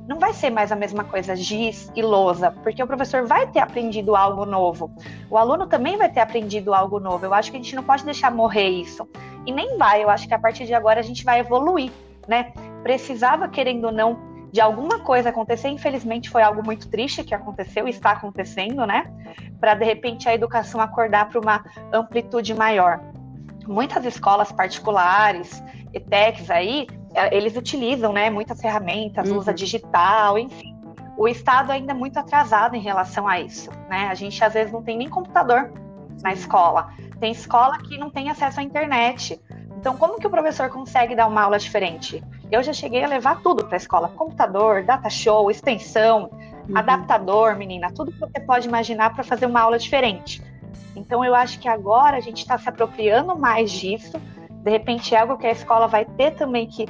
não 0.08 0.18
vai 0.18 0.34
ser 0.34 0.50
mais 0.50 0.72
a 0.72 0.76
mesma 0.76 1.04
coisa 1.04 1.36
giz 1.36 1.92
e 1.96 2.02
lousa, 2.02 2.52
porque 2.64 2.82
o 2.82 2.88
professor 2.88 3.26
vai 3.26 3.48
ter 3.48 3.60
aprendido 3.60 4.16
algo 4.16 4.46
novo. 4.46 4.92
O 5.30 5.38
aluno 5.38 5.68
também 5.68 5.98
vai 5.98 6.10
ter 6.10 6.22
aprendido 6.22 6.74
algo 6.74 7.00
novo. 7.00 7.26
Eu 7.26 7.34
acho 7.34 7.52
que 7.52 7.58
a 7.58 7.62
gente 7.62 7.76
não 7.76 7.84
pode 7.84 8.04
deixar 8.04 8.32
morrer 8.32 8.70
isso. 8.70 9.08
E 9.46 9.52
nem 9.52 9.78
vai, 9.78 10.04
eu 10.04 10.10
acho 10.10 10.28
que 10.28 10.34
a 10.34 10.40
partir 10.40 10.66
de 10.66 10.74
agora 10.74 11.00
a 11.00 11.04
gente 11.04 11.24
vai 11.24 11.40
evoluir, 11.40 11.92
né? 12.28 12.52
Precisava, 12.84 13.48
querendo 13.48 13.86
ou 13.86 13.92
não, 13.92 14.20
de 14.52 14.60
alguma 14.60 15.00
coisa 15.00 15.30
acontecer, 15.30 15.70
infelizmente 15.70 16.30
foi 16.30 16.42
algo 16.42 16.64
muito 16.64 16.90
triste 16.90 17.24
que 17.24 17.34
aconteceu 17.34 17.88
e 17.88 17.92
está 17.92 18.12
acontecendo, 18.12 18.86
né? 18.86 19.12
Para 19.60 19.76
de 19.76 19.86
repente 19.86 20.28
a 20.28 20.34
educação 20.34 20.82
acordar 20.82 21.30
para 21.30 21.40
uma 21.40 21.64
amplitude 21.94 22.54
maior 22.54 23.00
muitas 23.68 24.06
escolas 24.06 24.52
particulares, 24.52 25.64
ETECs 25.94 26.50
aí, 26.50 26.88
é, 27.14 27.36
eles 27.36 27.56
utilizam 27.56 28.14
né, 28.14 28.30
muitas 28.30 28.60
ferramentas, 28.62 29.30
uhum. 29.30 29.38
usa 29.38 29.54
digital, 29.54 30.38
enfim. 30.38 30.76
O 31.18 31.28
Estado 31.28 31.72
ainda 31.72 31.92
é 31.92 31.96
muito 31.96 32.18
atrasado 32.18 32.76
em 32.76 32.80
relação 32.80 33.28
a 33.28 33.40
isso. 33.40 33.70
Né? 33.90 34.08
A 34.08 34.16
gente 34.16 34.44
às 34.44 34.54
vezes 34.54 34.72
não 34.72 34.82
tem 34.82 34.98
nem 34.98 35.10
computador 35.10 35.72
na 36.24 36.34
escola. 36.34 36.94
Tem 37.20 37.32
escola 37.32 37.78
que 37.78 37.98
não 37.98 38.10
tem 38.10 38.30
acesso 38.30 38.60
à 38.60 38.64
internet. 38.64 39.40
Então, 39.78 39.98
como 39.98 40.20
que 40.20 40.28
o 40.28 40.30
professor 40.30 40.70
consegue 40.70 41.16
dar 41.16 41.28
uma 41.28 41.42
aula 41.42 41.60
diferente? 41.60 42.24
Eu 42.52 42.62
já 42.64 42.74
cheguei 42.74 43.04
a 43.04 43.08
levar 43.08 43.42
tudo 43.42 43.66
para 43.66 43.76
a 43.76 43.78
escola: 43.78 44.10
computador, 44.10 44.84
data 44.84 45.10
show, 45.10 45.50
extensão, 45.52 46.30
uhum. 46.68 46.78
adaptador, 46.78 47.56
menina, 47.56 47.92
tudo 47.92 48.12
que 48.12 48.20
você 48.20 48.40
pode 48.40 48.68
imaginar 48.68 49.14
para 49.14 49.24
fazer 49.24 49.46
uma 49.46 49.62
aula 49.62 49.78
diferente. 49.78 50.42
Então, 50.96 51.24
eu 51.24 51.34
acho 51.34 51.60
que 51.60 51.68
agora 51.68 52.18
a 52.18 52.20
gente 52.20 52.40
está 52.40 52.58
se 52.58 52.68
apropriando 52.68 53.38
mais 53.38 53.72
disso. 53.72 54.20
De 54.50 54.70
repente, 54.70 55.16
é 55.16 55.20
algo 55.20 55.38
que 55.38 55.48
a 55.48 55.52
escola 55.52 55.88
vai 55.88 56.06
ter 56.06 56.32
também 56.32 56.68
que 56.68 56.86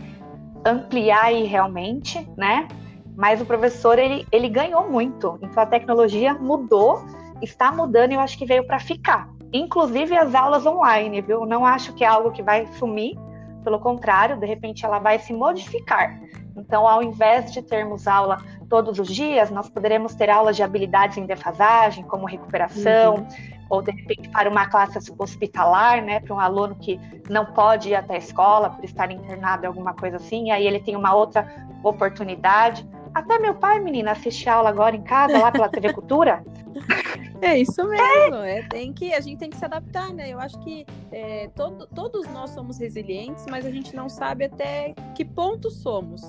ampliar 0.66 1.26
aí 1.26 1.44
realmente, 1.44 2.28
né? 2.38 2.68
Mas 3.16 3.42
o 3.42 3.46
professor, 3.46 4.00
ele, 4.00 4.26
ele 4.32 4.50
ganhou 4.50 4.90
muito. 4.90 5.38
Então, 5.42 5.62
a 5.62 5.66
tecnologia 5.66 6.34
mudou, 6.34 7.04
está 7.42 7.72
mudando 7.72 8.12
e 8.12 8.16
eu 8.16 8.20
acho 8.20 8.38
que 8.38 8.46
veio 8.46 8.66
para 8.66 8.80
ficar. 8.80 9.30
Inclusive 9.54 10.18
as 10.18 10.34
aulas 10.34 10.66
online, 10.66 11.22
viu? 11.22 11.46
Não 11.46 11.66
acho 11.66 11.94
que 11.94 12.04
é 12.04 12.08
algo 12.08 12.32
que 12.32 12.42
vai 12.42 12.66
sumir. 12.78 13.18
Pelo 13.64 13.80
contrário, 13.80 14.38
de 14.38 14.46
repente, 14.46 14.86
ela 14.86 14.98
vai 14.98 15.20
se 15.20 15.34
modificar. 15.34 16.20
Então, 16.56 16.88
ao 16.88 17.04
invés 17.04 17.52
de 17.52 17.62
termos 17.62 18.08
aula 18.08 18.38
todos 18.70 19.00
os 19.00 19.08
dias, 19.08 19.52
nós 19.52 19.70
poderemos 19.70 20.16
ter 20.16 20.30
aulas 20.30 20.56
de 20.56 20.64
habilidades 20.64 21.18
em 21.18 21.26
defasagem, 21.26 22.04
como 22.04 22.26
recuperação, 22.26 23.16
uhum. 23.16 23.28
Ou 23.72 23.82
de 23.82 23.92
repente 23.92 24.28
para 24.30 24.50
uma 24.50 24.68
classe 24.68 25.00
hospitalar, 25.18 26.02
né, 26.04 26.20
para 26.20 26.36
um 26.36 26.40
aluno 26.40 26.76
que 26.76 27.00
não 27.30 27.46
pode 27.46 27.90
ir 27.90 27.96
até 27.96 28.16
a 28.16 28.18
escola 28.18 28.70
por 28.70 28.84
estar 28.84 29.10
internado, 29.10 29.66
alguma 29.66 29.94
coisa 29.94 30.18
assim, 30.18 30.48
e 30.48 30.52
aí 30.52 30.68
ele 30.68 30.82
tem 30.82 30.96
uma 30.96 31.16
outra 31.16 31.48
oportunidade. 31.82 32.86
Até 33.14 33.40
meu 33.40 33.56
pai, 33.56 33.80
menina, 33.80 34.12
assiste 34.12 34.50
aula 34.50 34.70
agora 34.70 34.94
em 34.94 35.02
casa, 35.02 35.38
lá 35.40 35.52
pela 35.52 35.70
TV 35.70 35.94
Cultura. 35.94 36.44
É 37.44 37.58
isso 37.58 37.84
mesmo, 37.84 38.36
é. 38.36 38.60
é. 38.60 38.68
tem 38.68 38.94
que, 38.94 39.12
a 39.16 39.20
gente 39.20 39.40
tem 39.40 39.50
que 39.50 39.58
se 39.58 39.66
adaptar, 39.66 40.14
né? 40.14 40.30
Eu 40.30 40.40
acho 40.40 40.60
que 40.60 40.86
é, 41.12 41.50
todo, 41.56 41.88
todos 41.88 42.28
nós 42.28 42.52
somos 42.52 42.78
resilientes, 42.78 43.48
mas 43.50 43.66
a 43.66 43.72
gente 43.72 43.96
não 43.96 44.08
sabe 44.08 44.46
até 44.46 44.94
que 45.16 45.26
ponto 45.26 45.72
somos. 45.72 46.22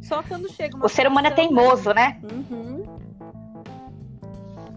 Só 0.00 0.22
quando 0.22 0.50
chega 0.50 0.74
uma. 0.74 0.86
O 0.86 0.88
ser 0.88 1.06
humano 1.06 1.28
é 1.28 1.30
teimoso, 1.32 1.92
né? 1.92 2.18
Uhum. 2.22 2.82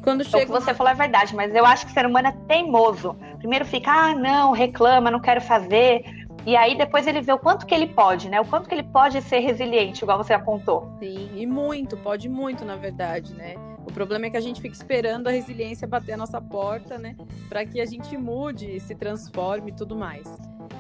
Quando 0.08 0.24
chega. 0.24 0.38
O 0.38 0.46
que 0.46 0.52
você 0.54 0.74
falou 0.74 0.93
é 0.93 0.96
verdade, 0.96 1.36
mas 1.36 1.54
eu 1.54 1.65
acho 1.65 1.86
que 1.86 1.91
o 1.91 1.93
ser 1.93 2.06
humano 2.06 2.30
é 2.30 2.32
teimoso. 2.48 3.13
Primeiro 3.39 3.65
fica, 3.65 3.91
ah, 3.91 4.15
não, 4.15 4.54
reclama, 4.54 5.12
não 5.12 5.20
quero 5.20 5.41
fazer. 5.41 6.06
E 6.46 6.56
aí 6.56 6.78
depois 6.78 7.06
ele 7.06 7.20
vê 7.20 7.34
o 7.34 7.38
quanto 7.38 7.65
que 7.65 7.76
ele 7.76 7.88
pode, 7.88 8.30
né? 8.30 8.39
O 8.39 8.46
quanto 8.46 8.70
que 8.70 8.76
ele 8.76 8.84
pode 8.84 9.22
ser 9.22 9.39
resiliente, 9.39 10.06
igual 10.06 10.17
você 10.17 10.34
apontou. 10.34 10.89
Sim, 10.98 11.30
e 11.36 11.46
muito, 11.46 11.98
pode 11.98 12.30
muito, 12.30 12.63
na 12.63 12.78
verdade, 12.78 13.34
né? 13.34 13.56
O 13.86 13.91
problema 13.91 14.28
é 14.28 14.30
que 14.30 14.38
a 14.38 14.41
gente 14.41 14.62
fica 14.62 14.74
esperando 14.74 15.28
a 15.28 15.32
resiliência 15.32 15.86
bater 15.86 16.13
a 16.13 16.17
nossa 16.17 16.39
porta, 16.39 16.98
né? 16.98 17.13
Para 17.50 17.65
que 17.65 17.82
a 17.82 17.86
gente 17.86 18.17
mude, 18.17 18.80
se 18.80 18.96
transforme 18.96 19.72
e 19.72 19.76
tudo 19.76 19.93
mais. 19.93 20.24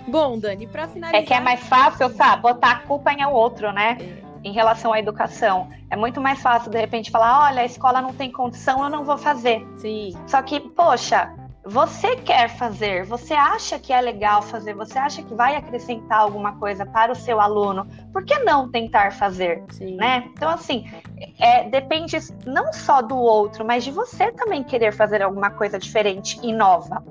Bom, 0.07 0.39
Dani, 0.39 0.67
para 0.67 0.87
finalizar. 0.87 1.21
É 1.21 1.25
que 1.25 1.33
é 1.33 1.41
mais 1.41 1.59
fácil, 1.67 2.09
sabe? 2.11 2.43
Botar 2.43 2.71
a 2.71 2.79
culpa 2.79 3.11
em 3.11 3.25
outro, 3.25 3.73
né? 3.73 3.97
É 3.99 4.26
em 4.47 4.51
relação 4.53 4.93
à 4.93 4.99
educação. 4.99 5.69
É 5.89 5.95
muito 5.95 6.21
mais 6.21 6.41
fácil, 6.41 6.71
de 6.71 6.79
repente, 6.79 7.11
falar: 7.11 7.47
olha, 7.47 7.61
a 7.61 7.65
escola 7.65 8.01
não 8.01 8.13
tem 8.13 8.31
condição, 8.31 8.83
eu 8.83 8.89
não 8.89 9.03
vou 9.03 9.17
fazer. 9.17 9.67
Sim. 9.77 10.13
Só 10.25 10.41
que, 10.41 10.59
poxa, 10.59 11.31
você 11.65 12.15
quer 12.15 12.47
fazer, 12.49 13.03
você 13.05 13.33
acha 13.33 13.77
que 13.77 13.91
é 13.91 13.99
legal 13.99 14.41
fazer, 14.41 14.73
você 14.73 14.97
acha 14.97 15.21
que 15.21 15.35
vai 15.35 15.57
acrescentar 15.57 16.19
alguma 16.19 16.53
coisa 16.53 16.85
para 16.85 17.11
o 17.11 17.15
seu 17.15 17.41
aluno, 17.41 17.85
por 18.13 18.23
que 18.23 18.39
não 18.39 18.71
tentar 18.71 19.11
fazer? 19.11 19.61
Sim. 19.71 19.97
Né? 19.97 20.29
Então, 20.31 20.49
assim, 20.49 20.89
é, 21.37 21.69
depende 21.69 22.17
não 22.45 22.71
só 22.71 23.01
do 23.01 23.17
outro, 23.17 23.65
mas 23.65 23.83
de 23.83 23.91
você 23.91 24.31
também 24.31 24.63
querer 24.63 24.93
fazer 24.93 25.21
alguma 25.21 25.51
coisa 25.51 25.77
diferente 25.77 26.39
e 26.41 26.53
nova. 26.53 27.03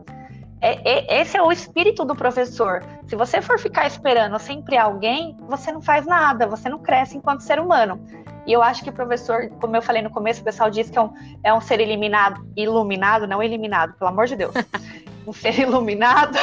É, 0.67 0.81
é, 0.85 1.21
esse 1.21 1.37
é 1.37 1.43
o 1.43 1.53
espírito 1.53 2.05
do 2.05 2.17
professor. 2.17 2.83
Se 3.07 3.15
você 3.15 3.41
for 3.41 3.57
ficar 3.57 3.87
esperando 3.87 4.37
sempre 4.41 4.77
alguém, 4.77 5.37
você 5.43 5.71
não 5.71 5.81
faz 5.81 6.05
nada, 6.05 6.45
você 6.45 6.69
não 6.69 6.81
cresce 6.81 7.17
enquanto 7.17 7.43
ser 7.43 7.61
humano. 7.61 8.05
E 8.45 8.53
eu 8.53 8.61
acho 8.61 8.83
que 8.83 8.91
o 8.91 8.93
professor, 8.93 9.49
como 9.61 9.77
eu 9.77 9.83
falei 9.83 10.03
no 10.03 10.11
começo, 10.11 10.41
o 10.41 10.45
pessoal 10.45 10.69
diz 10.69 10.91
que 10.91 10.99
é 10.99 11.01
um, 11.01 11.13
é 11.45 11.55
um 11.55 11.61
ser 11.61 11.79
eliminado, 11.79 12.45
iluminado, 12.57 13.29
não 13.29 13.41
eliminado, 13.41 13.95
pelo 13.97 14.11
amor 14.11 14.27
de 14.27 14.35
Deus. 14.35 14.55
um 15.25 15.33
ser 15.33 15.57
iluminado. 15.57 16.37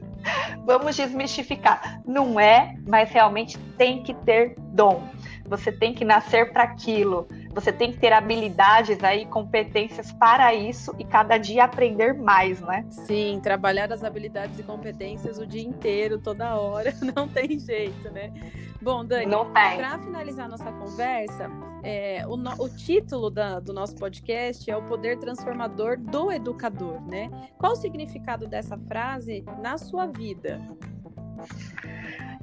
Vamos 0.64 0.96
desmistificar. 0.96 2.00
Não 2.06 2.40
é, 2.40 2.74
mas 2.86 3.10
realmente 3.10 3.58
tem 3.76 4.02
que 4.02 4.14
ter 4.14 4.54
dom. 4.72 5.02
Você 5.44 5.70
tem 5.70 5.92
que 5.92 6.06
nascer 6.06 6.54
para 6.54 6.62
aquilo. 6.62 7.28
Você 7.58 7.72
tem 7.72 7.90
que 7.90 7.98
ter 7.98 8.12
habilidades 8.12 9.02
aí, 9.02 9.26
competências 9.26 10.12
para 10.12 10.54
isso 10.54 10.94
e 10.96 11.04
cada 11.04 11.36
dia 11.38 11.64
aprender 11.64 12.14
mais, 12.14 12.60
né? 12.60 12.86
Sim, 12.88 13.40
trabalhar 13.42 13.92
as 13.92 14.04
habilidades 14.04 14.60
e 14.60 14.62
competências 14.62 15.38
o 15.38 15.46
dia 15.46 15.62
inteiro, 15.62 16.20
toda 16.20 16.54
hora, 16.54 16.94
não 17.16 17.26
tem 17.26 17.58
jeito, 17.58 18.12
né? 18.12 18.32
Bom, 18.80 19.04
Dani, 19.04 19.34
para 19.52 19.98
finalizar 19.98 20.48
nossa 20.48 20.70
conversa, 20.70 21.50
é, 21.82 22.24
o, 22.28 22.36
no, 22.36 22.52
o, 22.62 22.68
título 22.68 23.28
da, 23.28 23.58
do 23.58 23.72
nosso 23.72 23.96
podcast 23.96 24.70
é 24.70 24.76
o 24.76 24.82
poder 24.84 25.18
transformador 25.18 25.98
do 25.98 26.30
educador, 26.30 27.00
né? 27.08 27.28
Qual 27.58 27.72
o 27.72 27.76
significado 27.76 28.46
dessa 28.46 28.78
frase 28.78 29.44
na 29.60 29.76
sua 29.78 30.06
vida? 30.06 30.60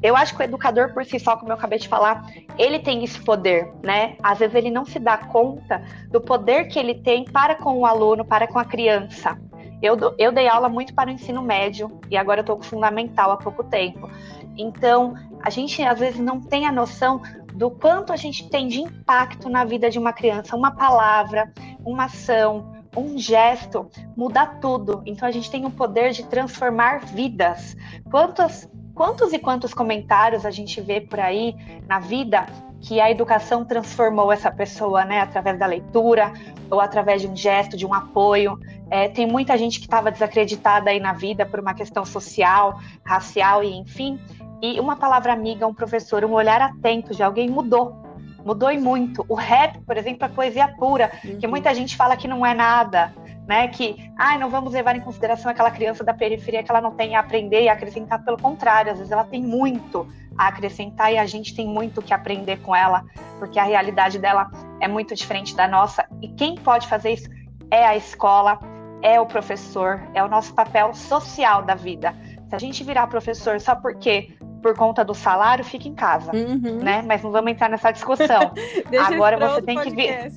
Eu 0.06 0.16
acho 0.16 0.36
que 0.36 0.42
o 0.42 0.44
educador 0.44 0.94
por 0.94 1.04
si 1.04 1.20
só, 1.20 1.36
como 1.36 1.52
eu 1.52 1.56
acabei 1.56 1.80
de 1.80 1.88
falar, 1.88 2.28
ele 2.60 2.78
tem 2.78 3.04
esse 3.04 3.20
poder, 3.20 3.74
né? 3.82 4.16
Às 4.22 4.38
vezes 4.38 4.54
ele 4.54 4.70
não 4.70 4.86
se 4.86 5.00
dá 5.00 5.18
conta 5.18 5.82
do 6.12 6.22
poder 6.22 6.66
que 6.66 6.78
ele 6.78 6.94
tem 6.94 7.26
para 7.26 7.56
com 7.56 7.80
o 7.80 7.88
aluno, 7.88 8.24
para 8.24 8.48
com 8.48 8.60
a 8.60 8.66
criança. 8.66 9.36
Eu, 9.82 9.98
eu 10.20 10.32
dei 10.32 10.48
aula 10.48 10.70
muito 10.70 10.94
para 10.94 11.10
o 11.10 11.12
ensino 11.12 11.42
médio 11.42 12.00
e 12.08 12.16
agora 12.16 12.42
eu 12.42 12.44
estou 12.44 12.56
com 12.56 12.62
fundamental 12.62 13.32
há 13.32 13.38
pouco 13.38 13.64
tempo. 13.64 14.08
Então, 14.56 15.16
a 15.42 15.50
gente 15.50 15.82
às 15.82 15.98
vezes 15.98 16.20
não 16.20 16.40
tem 16.40 16.68
a 16.68 16.72
noção 16.72 17.24
do 17.56 17.72
quanto 17.72 18.14
a 18.14 18.16
gente 18.16 18.48
tem 18.48 18.68
de 18.68 18.82
impacto 18.82 19.50
na 19.50 19.66
vida 19.66 19.90
de 19.90 19.98
uma 19.98 20.14
criança. 20.14 20.56
Uma 20.56 20.70
palavra, 20.70 21.52
uma 21.84 22.06
ação, 22.06 22.76
um 22.96 23.18
gesto 23.18 23.90
muda 24.16 24.46
tudo. 24.46 25.02
Então, 25.04 25.28
a 25.28 25.32
gente 25.32 25.50
tem 25.50 25.66
o 25.66 25.72
poder 25.72 26.12
de 26.12 26.28
transformar 26.28 27.00
vidas. 27.06 27.76
Quantos, 28.12 28.70
quantos 28.96 29.34
e 29.34 29.38
quantos 29.38 29.74
comentários 29.74 30.46
a 30.46 30.52
gente 30.52 30.80
vê 30.80 31.02
por 31.02 31.20
aí 31.20 31.54
na 31.88 32.00
vida 32.00 32.48
que 32.82 33.00
a 33.02 33.12
educação 33.12 33.66
transformou 33.66 34.32
essa 34.32 34.52
pessoa, 34.52 35.04
né, 35.04 35.20
através 35.20 35.58
da 35.60 35.66
leitura 35.66 36.32
ou 36.70 36.80
através 36.80 37.22
de 37.22 37.28
um 37.28 37.36
gesto, 37.36 37.76
de 37.76 37.86
um 37.86 37.94
apoio. 37.94 38.60
É, 38.90 39.10
tem 39.10 39.28
muita 39.28 39.58
gente 39.58 39.80
que 39.80 39.86
estava 39.86 40.12
desacreditada 40.12 40.92
aí 40.92 41.00
na 41.00 41.12
vida 41.12 41.46
por 41.46 41.60
uma 41.60 41.74
questão 41.74 42.06
social, 42.06 42.80
racial 43.04 43.64
e 43.64 43.76
enfim. 43.76 44.20
E 44.62 44.80
uma 44.80 44.96
palavra 44.96 45.34
amiga, 45.34 45.68
um 45.68 45.74
professor, 45.74 46.24
um 46.24 46.34
olhar 46.34 46.62
atento 46.62 47.14
de 47.14 47.22
alguém 47.22 47.50
mudou. 47.50 48.05
Mudou 48.46 48.72
e 48.72 48.78
muito. 48.78 49.26
O 49.28 49.34
rap, 49.34 49.80
por 49.80 49.98
exemplo, 49.98 50.24
é 50.24 50.30
poesia 50.30 50.68
pura, 50.68 51.12
uhum. 51.24 51.40
que 51.40 51.48
muita 51.48 51.74
gente 51.74 51.98
fala 51.98 52.16
que 52.16 52.28
não 52.28 52.46
é 52.46 52.54
nada, 52.54 53.12
né? 53.48 53.68
Que, 53.68 54.12
ai, 54.18 54.38
não 54.38 54.52
vamos 54.52 54.72
levar 54.72 54.96
em 54.96 55.02
consideração 55.02 55.50
aquela 55.50 55.72
criança 55.72 56.04
da 56.04 56.14
periferia 56.14 56.62
que 56.62 56.70
ela 56.70 56.80
não 56.80 56.92
tem 56.92 57.16
a 57.16 57.22
aprender 57.22 57.64
e 57.64 57.70
acrescentar. 57.70 58.24
Pelo 58.24 58.38
contrário, 58.38 58.92
às 58.92 59.00
vezes 59.00 59.12
ela 59.12 59.24
tem 59.24 59.42
muito 59.42 60.08
a 60.38 60.48
acrescentar 60.48 61.12
e 61.12 61.18
a 61.18 61.26
gente 61.26 61.56
tem 61.56 61.68
muito 61.68 62.04
que 62.04 62.14
aprender 62.14 62.58
com 62.58 62.76
ela, 62.76 63.04
porque 63.40 63.58
a 63.58 63.64
realidade 63.64 64.20
dela 64.20 64.52
é 64.80 64.88
muito 64.88 65.16
diferente 65.16 65.56
da 65.56 65.68
nossa. 65.68 66.06
E 66.22 66.28
quem 66.28 66.54
pode 66.56 66.88
fazer 66.88 67.14
isso 67.14 67.30
é 67.72 67.84
a 67.84 67.96
escola, 67.96 68.60
é 69.02 69.20
o 69.20 69.26
professor, 69.26 70.02
é 70.14 70.24
o 70.24 70.28
nosso 70.28 70.54
papel 70.54 70.94
social 70.94 71.64
da 71.64 71.74
vida. 71.74 72.14
Se 72.48 72.56
a 72.56 72.60
gente 72.60 72.84
virar 72.84 73.08
professor 73.08 73.60
só 73.60 73.76
porque 73.76 74.36
por 74.62 74.76
conta 74.76 75.04
do 75.04 75.14
salário, 75.14 75.64
fica 75.64 75.88
em 75.88 75.94
casa, 75.94 76.32
uhum. 76.34 76.80
né? 76.82 77.04
Mas 77.06 77.22
não 77.22 77.32
vamos 77.32 77.52
entrar 77.52 77.70
nessa 77.70 77.92
discussão. 77.92 78.52
Agora 79.08 79.38
você 79.38 79.62
tem 79.62 79.80
que 79.80 79.90
vir. 79.90 80.32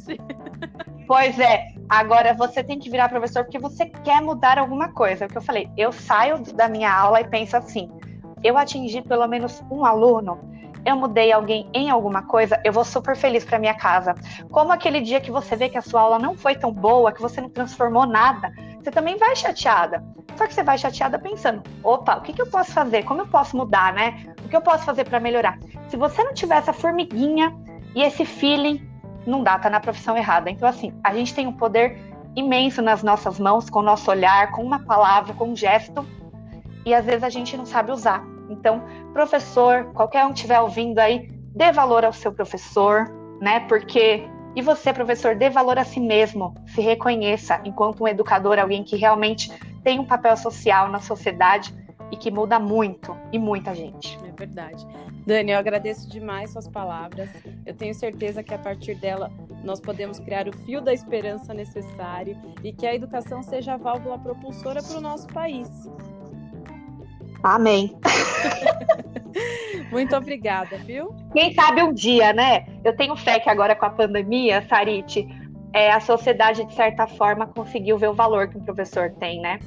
Pois 1.07 1.39
é, 1.39 1.69
agora 1.89 2.35
você 2.35 2.63
tem 2.63 2.79
que 2.79 2.91
virar 2.91 3.09
professor 3.09 3.43
porque 3.43 3.59
você 3.59 3.87
quer 3.87 4.21
mudar 4.21 4.59
alguma 4.59 4.93
coisa. 4.93 5.25
É 5.25 5.27
o 5.27 5.31
que 5.31 5.39
eu 5.39 5.43
falei, 5.43 5.71
eu 5.75 5.91
saio 5.91 6.43
da 6.53 6.69
minha 6.69 6.93
aula 6.93 7.23
e 7.23 7.25
penso 7.25 7.57
assim: 7.57 7.91
eu 8.45 8.59
atingi 8.59 9.01
pelo 9.01 9.27
menos 9.27 9.63
um 9.71 9.87
aluno, 9.87 10.39
eu 10.85 10.97
mudei 10.97 11.33
alguém 11.33 11.69
em 11.73 11.91
alguma 11.91 12.23
coisa, 12.23 12.61
eu 12.65 12.73
vou 12.73 12.85
super 12.85 13.17
feliz 13.17 13.45
para 13.45 13.59
minha 13.59 13.75
casa. 13.75 14.15
Como 14.51 14.73
aquele 14.73 15.01
dia 15.01 15.21
que 15.21 15.31
você 15.31 15.57
vê 15.57 15.69
que 15.69 15.79
a 15.79 15.83
sua 15.83 16.03
aula 16.03 16.19
não 16.19 16.37
foi 16.37 16.55
tão 16.55 16.73
boa, 16.73 17.13
que 17.13 17.21
você 17.21 17.41
não 17.41 17.49
transformou 17.49 18.07
nada, 18.07 18.53
você 18.89 18.91
também 18.91 19.17
vai 19.19 19.37
chateada. 19.37 20.03
Só 20.37 20.47
que 20.47 20.55
você 20.55 20.63
vai 20.63 20.79
chateada 20.79 21.19
pensando: 21.19 21.63
opa, 21.85 22.17
o 22.17 22.23
que, 22.23 22.33
que 22.33 22.41
eu 22.41 22.47
posso 22.47 22.73
fazer? 22.73 23.05
Como 23.05 23.21
eu 23.21 23.27
posso 23.27 23.57
mudar, 23.57 23.93
né? 23.93 24.25
O 24.45 24.49
que 24.49 24.57
eu 24.57 24.63
posso 24.63 24.85
fazer 24.85 25.05
para 25.05 25.21
melhorar? 25.21 25.59
Se 25.89 25.97
você 25.97 26.25
não 26.25 26.33
tiver 26.33 26.57
essa 26.57 26.73
formiguinha 26.73 27.55
e 27.95 28.03
esse 28.03 28.25
feeling, 28.25 28.89
não 29.27 29.43
dá, 29.43 29.59
tá 29.59 29.69
na 29.69 29.81
profissão 29.81 30.17
errada. 30.17 30.51
Então, 30.51 30.69
assim, 30.69 30.93
a 31.05 31.13
gente 31.15 31.35
tem 31.35 31.47
um 31.47 31.53
poder 31.53 31.99
imenso 32.35 32.81
nas 32.81 33.03
nossas 33.03 33.39
mãos, 33.39 33.69
com 33.69 33.81
o 33.81 33.83
nosso 33.83 34.11
olhar, 34.11 34.53
com 34.53 34.63
uma 34.63 34.79
palavra, 34.79 35.35
com 35.35 35.51
um 35.51 35.57
gesto 35.57 36.07
e 36.87 36.95
às 36.95 37.05
vezes 37.05 37.25
a 37.25 37.29
gente 37.29 37.57
não 37.57 37.67
sabe 37.67 37.93
usar. 37.93 38.25
Então, 38.49 38.83
professor, 39.13 39.93
qualquer 39.93 40.25
um 40.25 40.29
que 40.29 40.37
estiver 40.37 40.61
ouvindo 40.61 40.99
aí, 40.99 41.29
dê 41.55 41.71
valor 41.73 42.05
ao 42.05 42.13
seu 42.13 42.33
professor, 42.33 43.05
né? 43.41 43.61
Porque 43.61 44.27
e 44.59 44.61
você, 44.61 44.93
professor, 44.93 45.37
dê 45.37 45.49
valor 45.49 45.79
a 45.79 45.85
si 45.85 46.01
mesmo, 46.01 46.53
se 46.67 46.81
reconheça 46.81 47.61
enquanto 47.65 48.03
um 48.03 48.09
educador, 48.09 48.59
alguém 48.59 48.83
que 48.83 48.97
realmente 48.97 49.53
tem 49.85 50.01
um 50.01 50.05
papel 50.05 50.37
social 50.37 50.89
na 50.89 50.99
sociedade 50.99 51.73
e 52.11 52.17
que 52.17 52.29
muda 52.29 52.59
muito 52.59 53.17
e 53.33 53.39
muita 53.39 53.73
gente. 53.73 54.19
É 54.27 54.33
verdade. 54.33 54.85
Dani, 55.25 55.53
eu 55.53 55.59
agradeço 55.59 56.09
demais 56.09 56.51
suas 56.51 56.67
palavras. 56.67 57.31
Eu 57.65 57.73
tenho 57.73 57.95
certeza 57.95 58.43
que 58.43 58.53
a 58.53 58.59
partir 58.59 58.97
dela 58.97 59.31
nós 59.63 59.79
podemos 59.79 60.19
criar 60.19 60.49
o 60.49 60.53
fio 60.65 60.81
da 60.81 60.93
esperança 60.93 61.55
necessário 61.55 62.37
e 62.65 62.73
que 62.73 62.85
a 62.85 62.93
educação 62.93 63.45
seja 63.45 63.75
a 63.75 63.77
válvula 63.77 64.19
propulsora 64.19 64.83
para 64.83 64.99
o 64.99 65.01
nosso 65.01 65.29
país. 65.29 65.69
Amém. 67.45 67.97
Muito 69.91 70.15
obrigada, 70.17 70.77
viu? 70.79 71.15
Quem 71.33 71.53
sabe 71.55 71.83
um 71.83 71.93
dia, 71.93 72.33
né? 72.33 72.67
Eu 72.85 72.95
tenho 72.97 73.17
fé 73.17 73.39
que 73.39 73.49
agora 73.49 73.75
com 73.75 73.87
a 73.87 73.91
pandemia, 73.91 74.65
Sarite, 74.69 75.27
é, 75.73 75.91
a 75.91 76.01
sociedade, 76.01 76.65
de 76.65 76.75
certa 76.75 77.07
forma, 77.07 77.47
conseguiu 77.47 77.99
ver 77.99 78.09
o 78.09 78.15
valor 78.15 78.49
que 78.49 78.57
um 78.57 78.65
professor 78.65 79.11
tem, 79.19 79.41
né? 79.41 79.59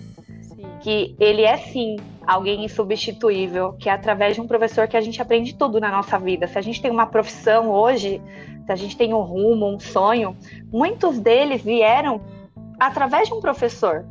Sim. 0.41 0.65
Que 0.79 1.15
ele 1.19 1.43
é 1.43 1.57
sim 1.57 1.97
alguém 2.25 2.65
insubstituível, 2.65 3.73
que 3.73 3.89
é 3.89 3.91
através 3.91 4.35
de 4.35 4.41
um 4.41 4.47
professor 4.47 4.87
que 4.87 4.97
a 4.97 5.01
gente 5.01 5.21
aprende 5.21 5.55
tudo 5.55 5.79
na 5.79 5.91
nossa 5.91 6.17
vida. 6.17 6.47
Se 6.47 6.57
a 6.57 6.61
gente 6.61 6.81
tem 6.81 6.91
uma 6.91 7.05
profissão 7.05 7.69
hoje, 7.69 8.21
se 8.65 8.71
a 8.71 8.75
gente 8.75 8.95
tem 8.95 9.13
um 9.13 9.21
rumo, 9.21 9.67
um 9.67 9.79
sonho, 9.79 10.35
muitos 10.71 11.19
deles 11.19 11.63
vieram 11.63 12.21
através 12.79 13.27
de 13.27 13.33
um 13.33 13.39
professor. 13.39 14.05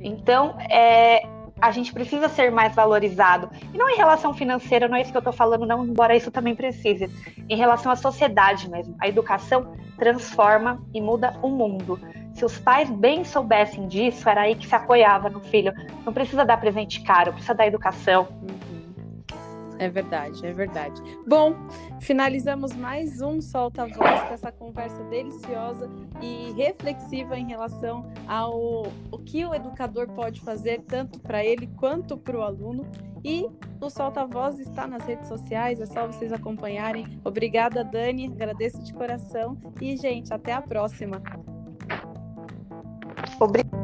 Então, 0.00 0.56
é, 0.70 1.26
a 1.60 1.70
gente 1.70 1.92
precisa 1.92 2.28
ser 2.28 2.50
mais 2.50 2.74
valorizado. 2.74 3.50
E 3.72 3.78
não 3.78 3.88
em 3.90 3.96
relação 3.96 4.32
financeira, 4.32 4.88
não 4.88 4.96
é 4.96 5.02
isso 5.02 5.10
que 5.10 5.16
eu 5.16 5.20
estou 5.20 5.32
falando, 5.32 5.66
não, 5.66 5.84
embora 5.84 6.16
isso 6.16 6.30
também 6.30 6.54
precise. 6.54 7.10
Em 7.48 7.56
relação 7.56 7.90
à 7.90 7.96
sociedade 7.96 8.70
mesmo. 8.70 8.96
A 9.00 9.08
educação 9.08 9.74
transforma 9.96 10.82
e 10.94 11.00
muda 11.00 11.34
o 11.42 11.48
mundo. 11.48 12.00
Se 12.34 12.44
os 12.44 12.56
pais 12.56 12.88
bem 12.88 13.24
soubessem 13.24 13.88
disso, 13.88 14.28
era 14.28 14.42
aí 14.42 14.54
que 14.54 14.66
se 14.66 14.74
apoiava 14.74 15.28
no 15.28 15.40
filho. 15.40 15.72
Não 16.06 16.12
precisa 16.12 16.44
dar 16.44 16.56
presente 16.58 17.02
caro, 17.02 17.32
precisa 17.32 17.54
dar 17.54 17.66
educação. 17.66 18.28
É 19.78 19.88
verdade, 19.88 20.44
é 20.44 20.52
verdade. 20.52 21.00
Bom, 21.26 21.54
finalizamos 22.00 22.74
mais 22.74 23.20
um 23.20 23.40
Solta 23.40 23.86
Voz 23.86 24.22
com 24.22 24.34
essa 24.34 24.50
conversa 24.50 25.02
deliciosa 25.04 25.88
e 26.20 26.52
reflexiva 26.52 27.38
em 27.38 27.46
relação 27.46 28.10
ao 28.26 28.88
o 29.12 29.18
que 29.18 29.44
o 29.44 29.54
educador 29.54 30.08
pode 30.08 30.40
fazer 30.40 30.82
tanto 30.82 31.20
para 31.20 31.44
ele 31.44 31.68
quanto 31.76 32.16
para 32.16 32.36
o 32.36 32.42
aluno. 32.42 32.84
E 33.24 33.46
o 33.80 33.88
Solta 33.88 34.26
Voz 34.26 34.58
está 34.58 34.86
nas 34.86 35.04
redes 35.04 35.28
sociais, 35.28 35.80
é 35.80 35.86
só 35.86 36.06
vocês 36.06 36.32
acompanharem. 36.32 37.20
Obrigada, 37.24 37.84
Dani, 37.84 38.26
agradeço 38.26 38.82
de 38.82 38.92
coração. 38.92 39.56
E, 39.80 39.96
gente, 39.96 40.32
até 40.32 40.52
a 40.52 40.62
próxima. 40.62 41.22
Obrigada. 43.40 43.78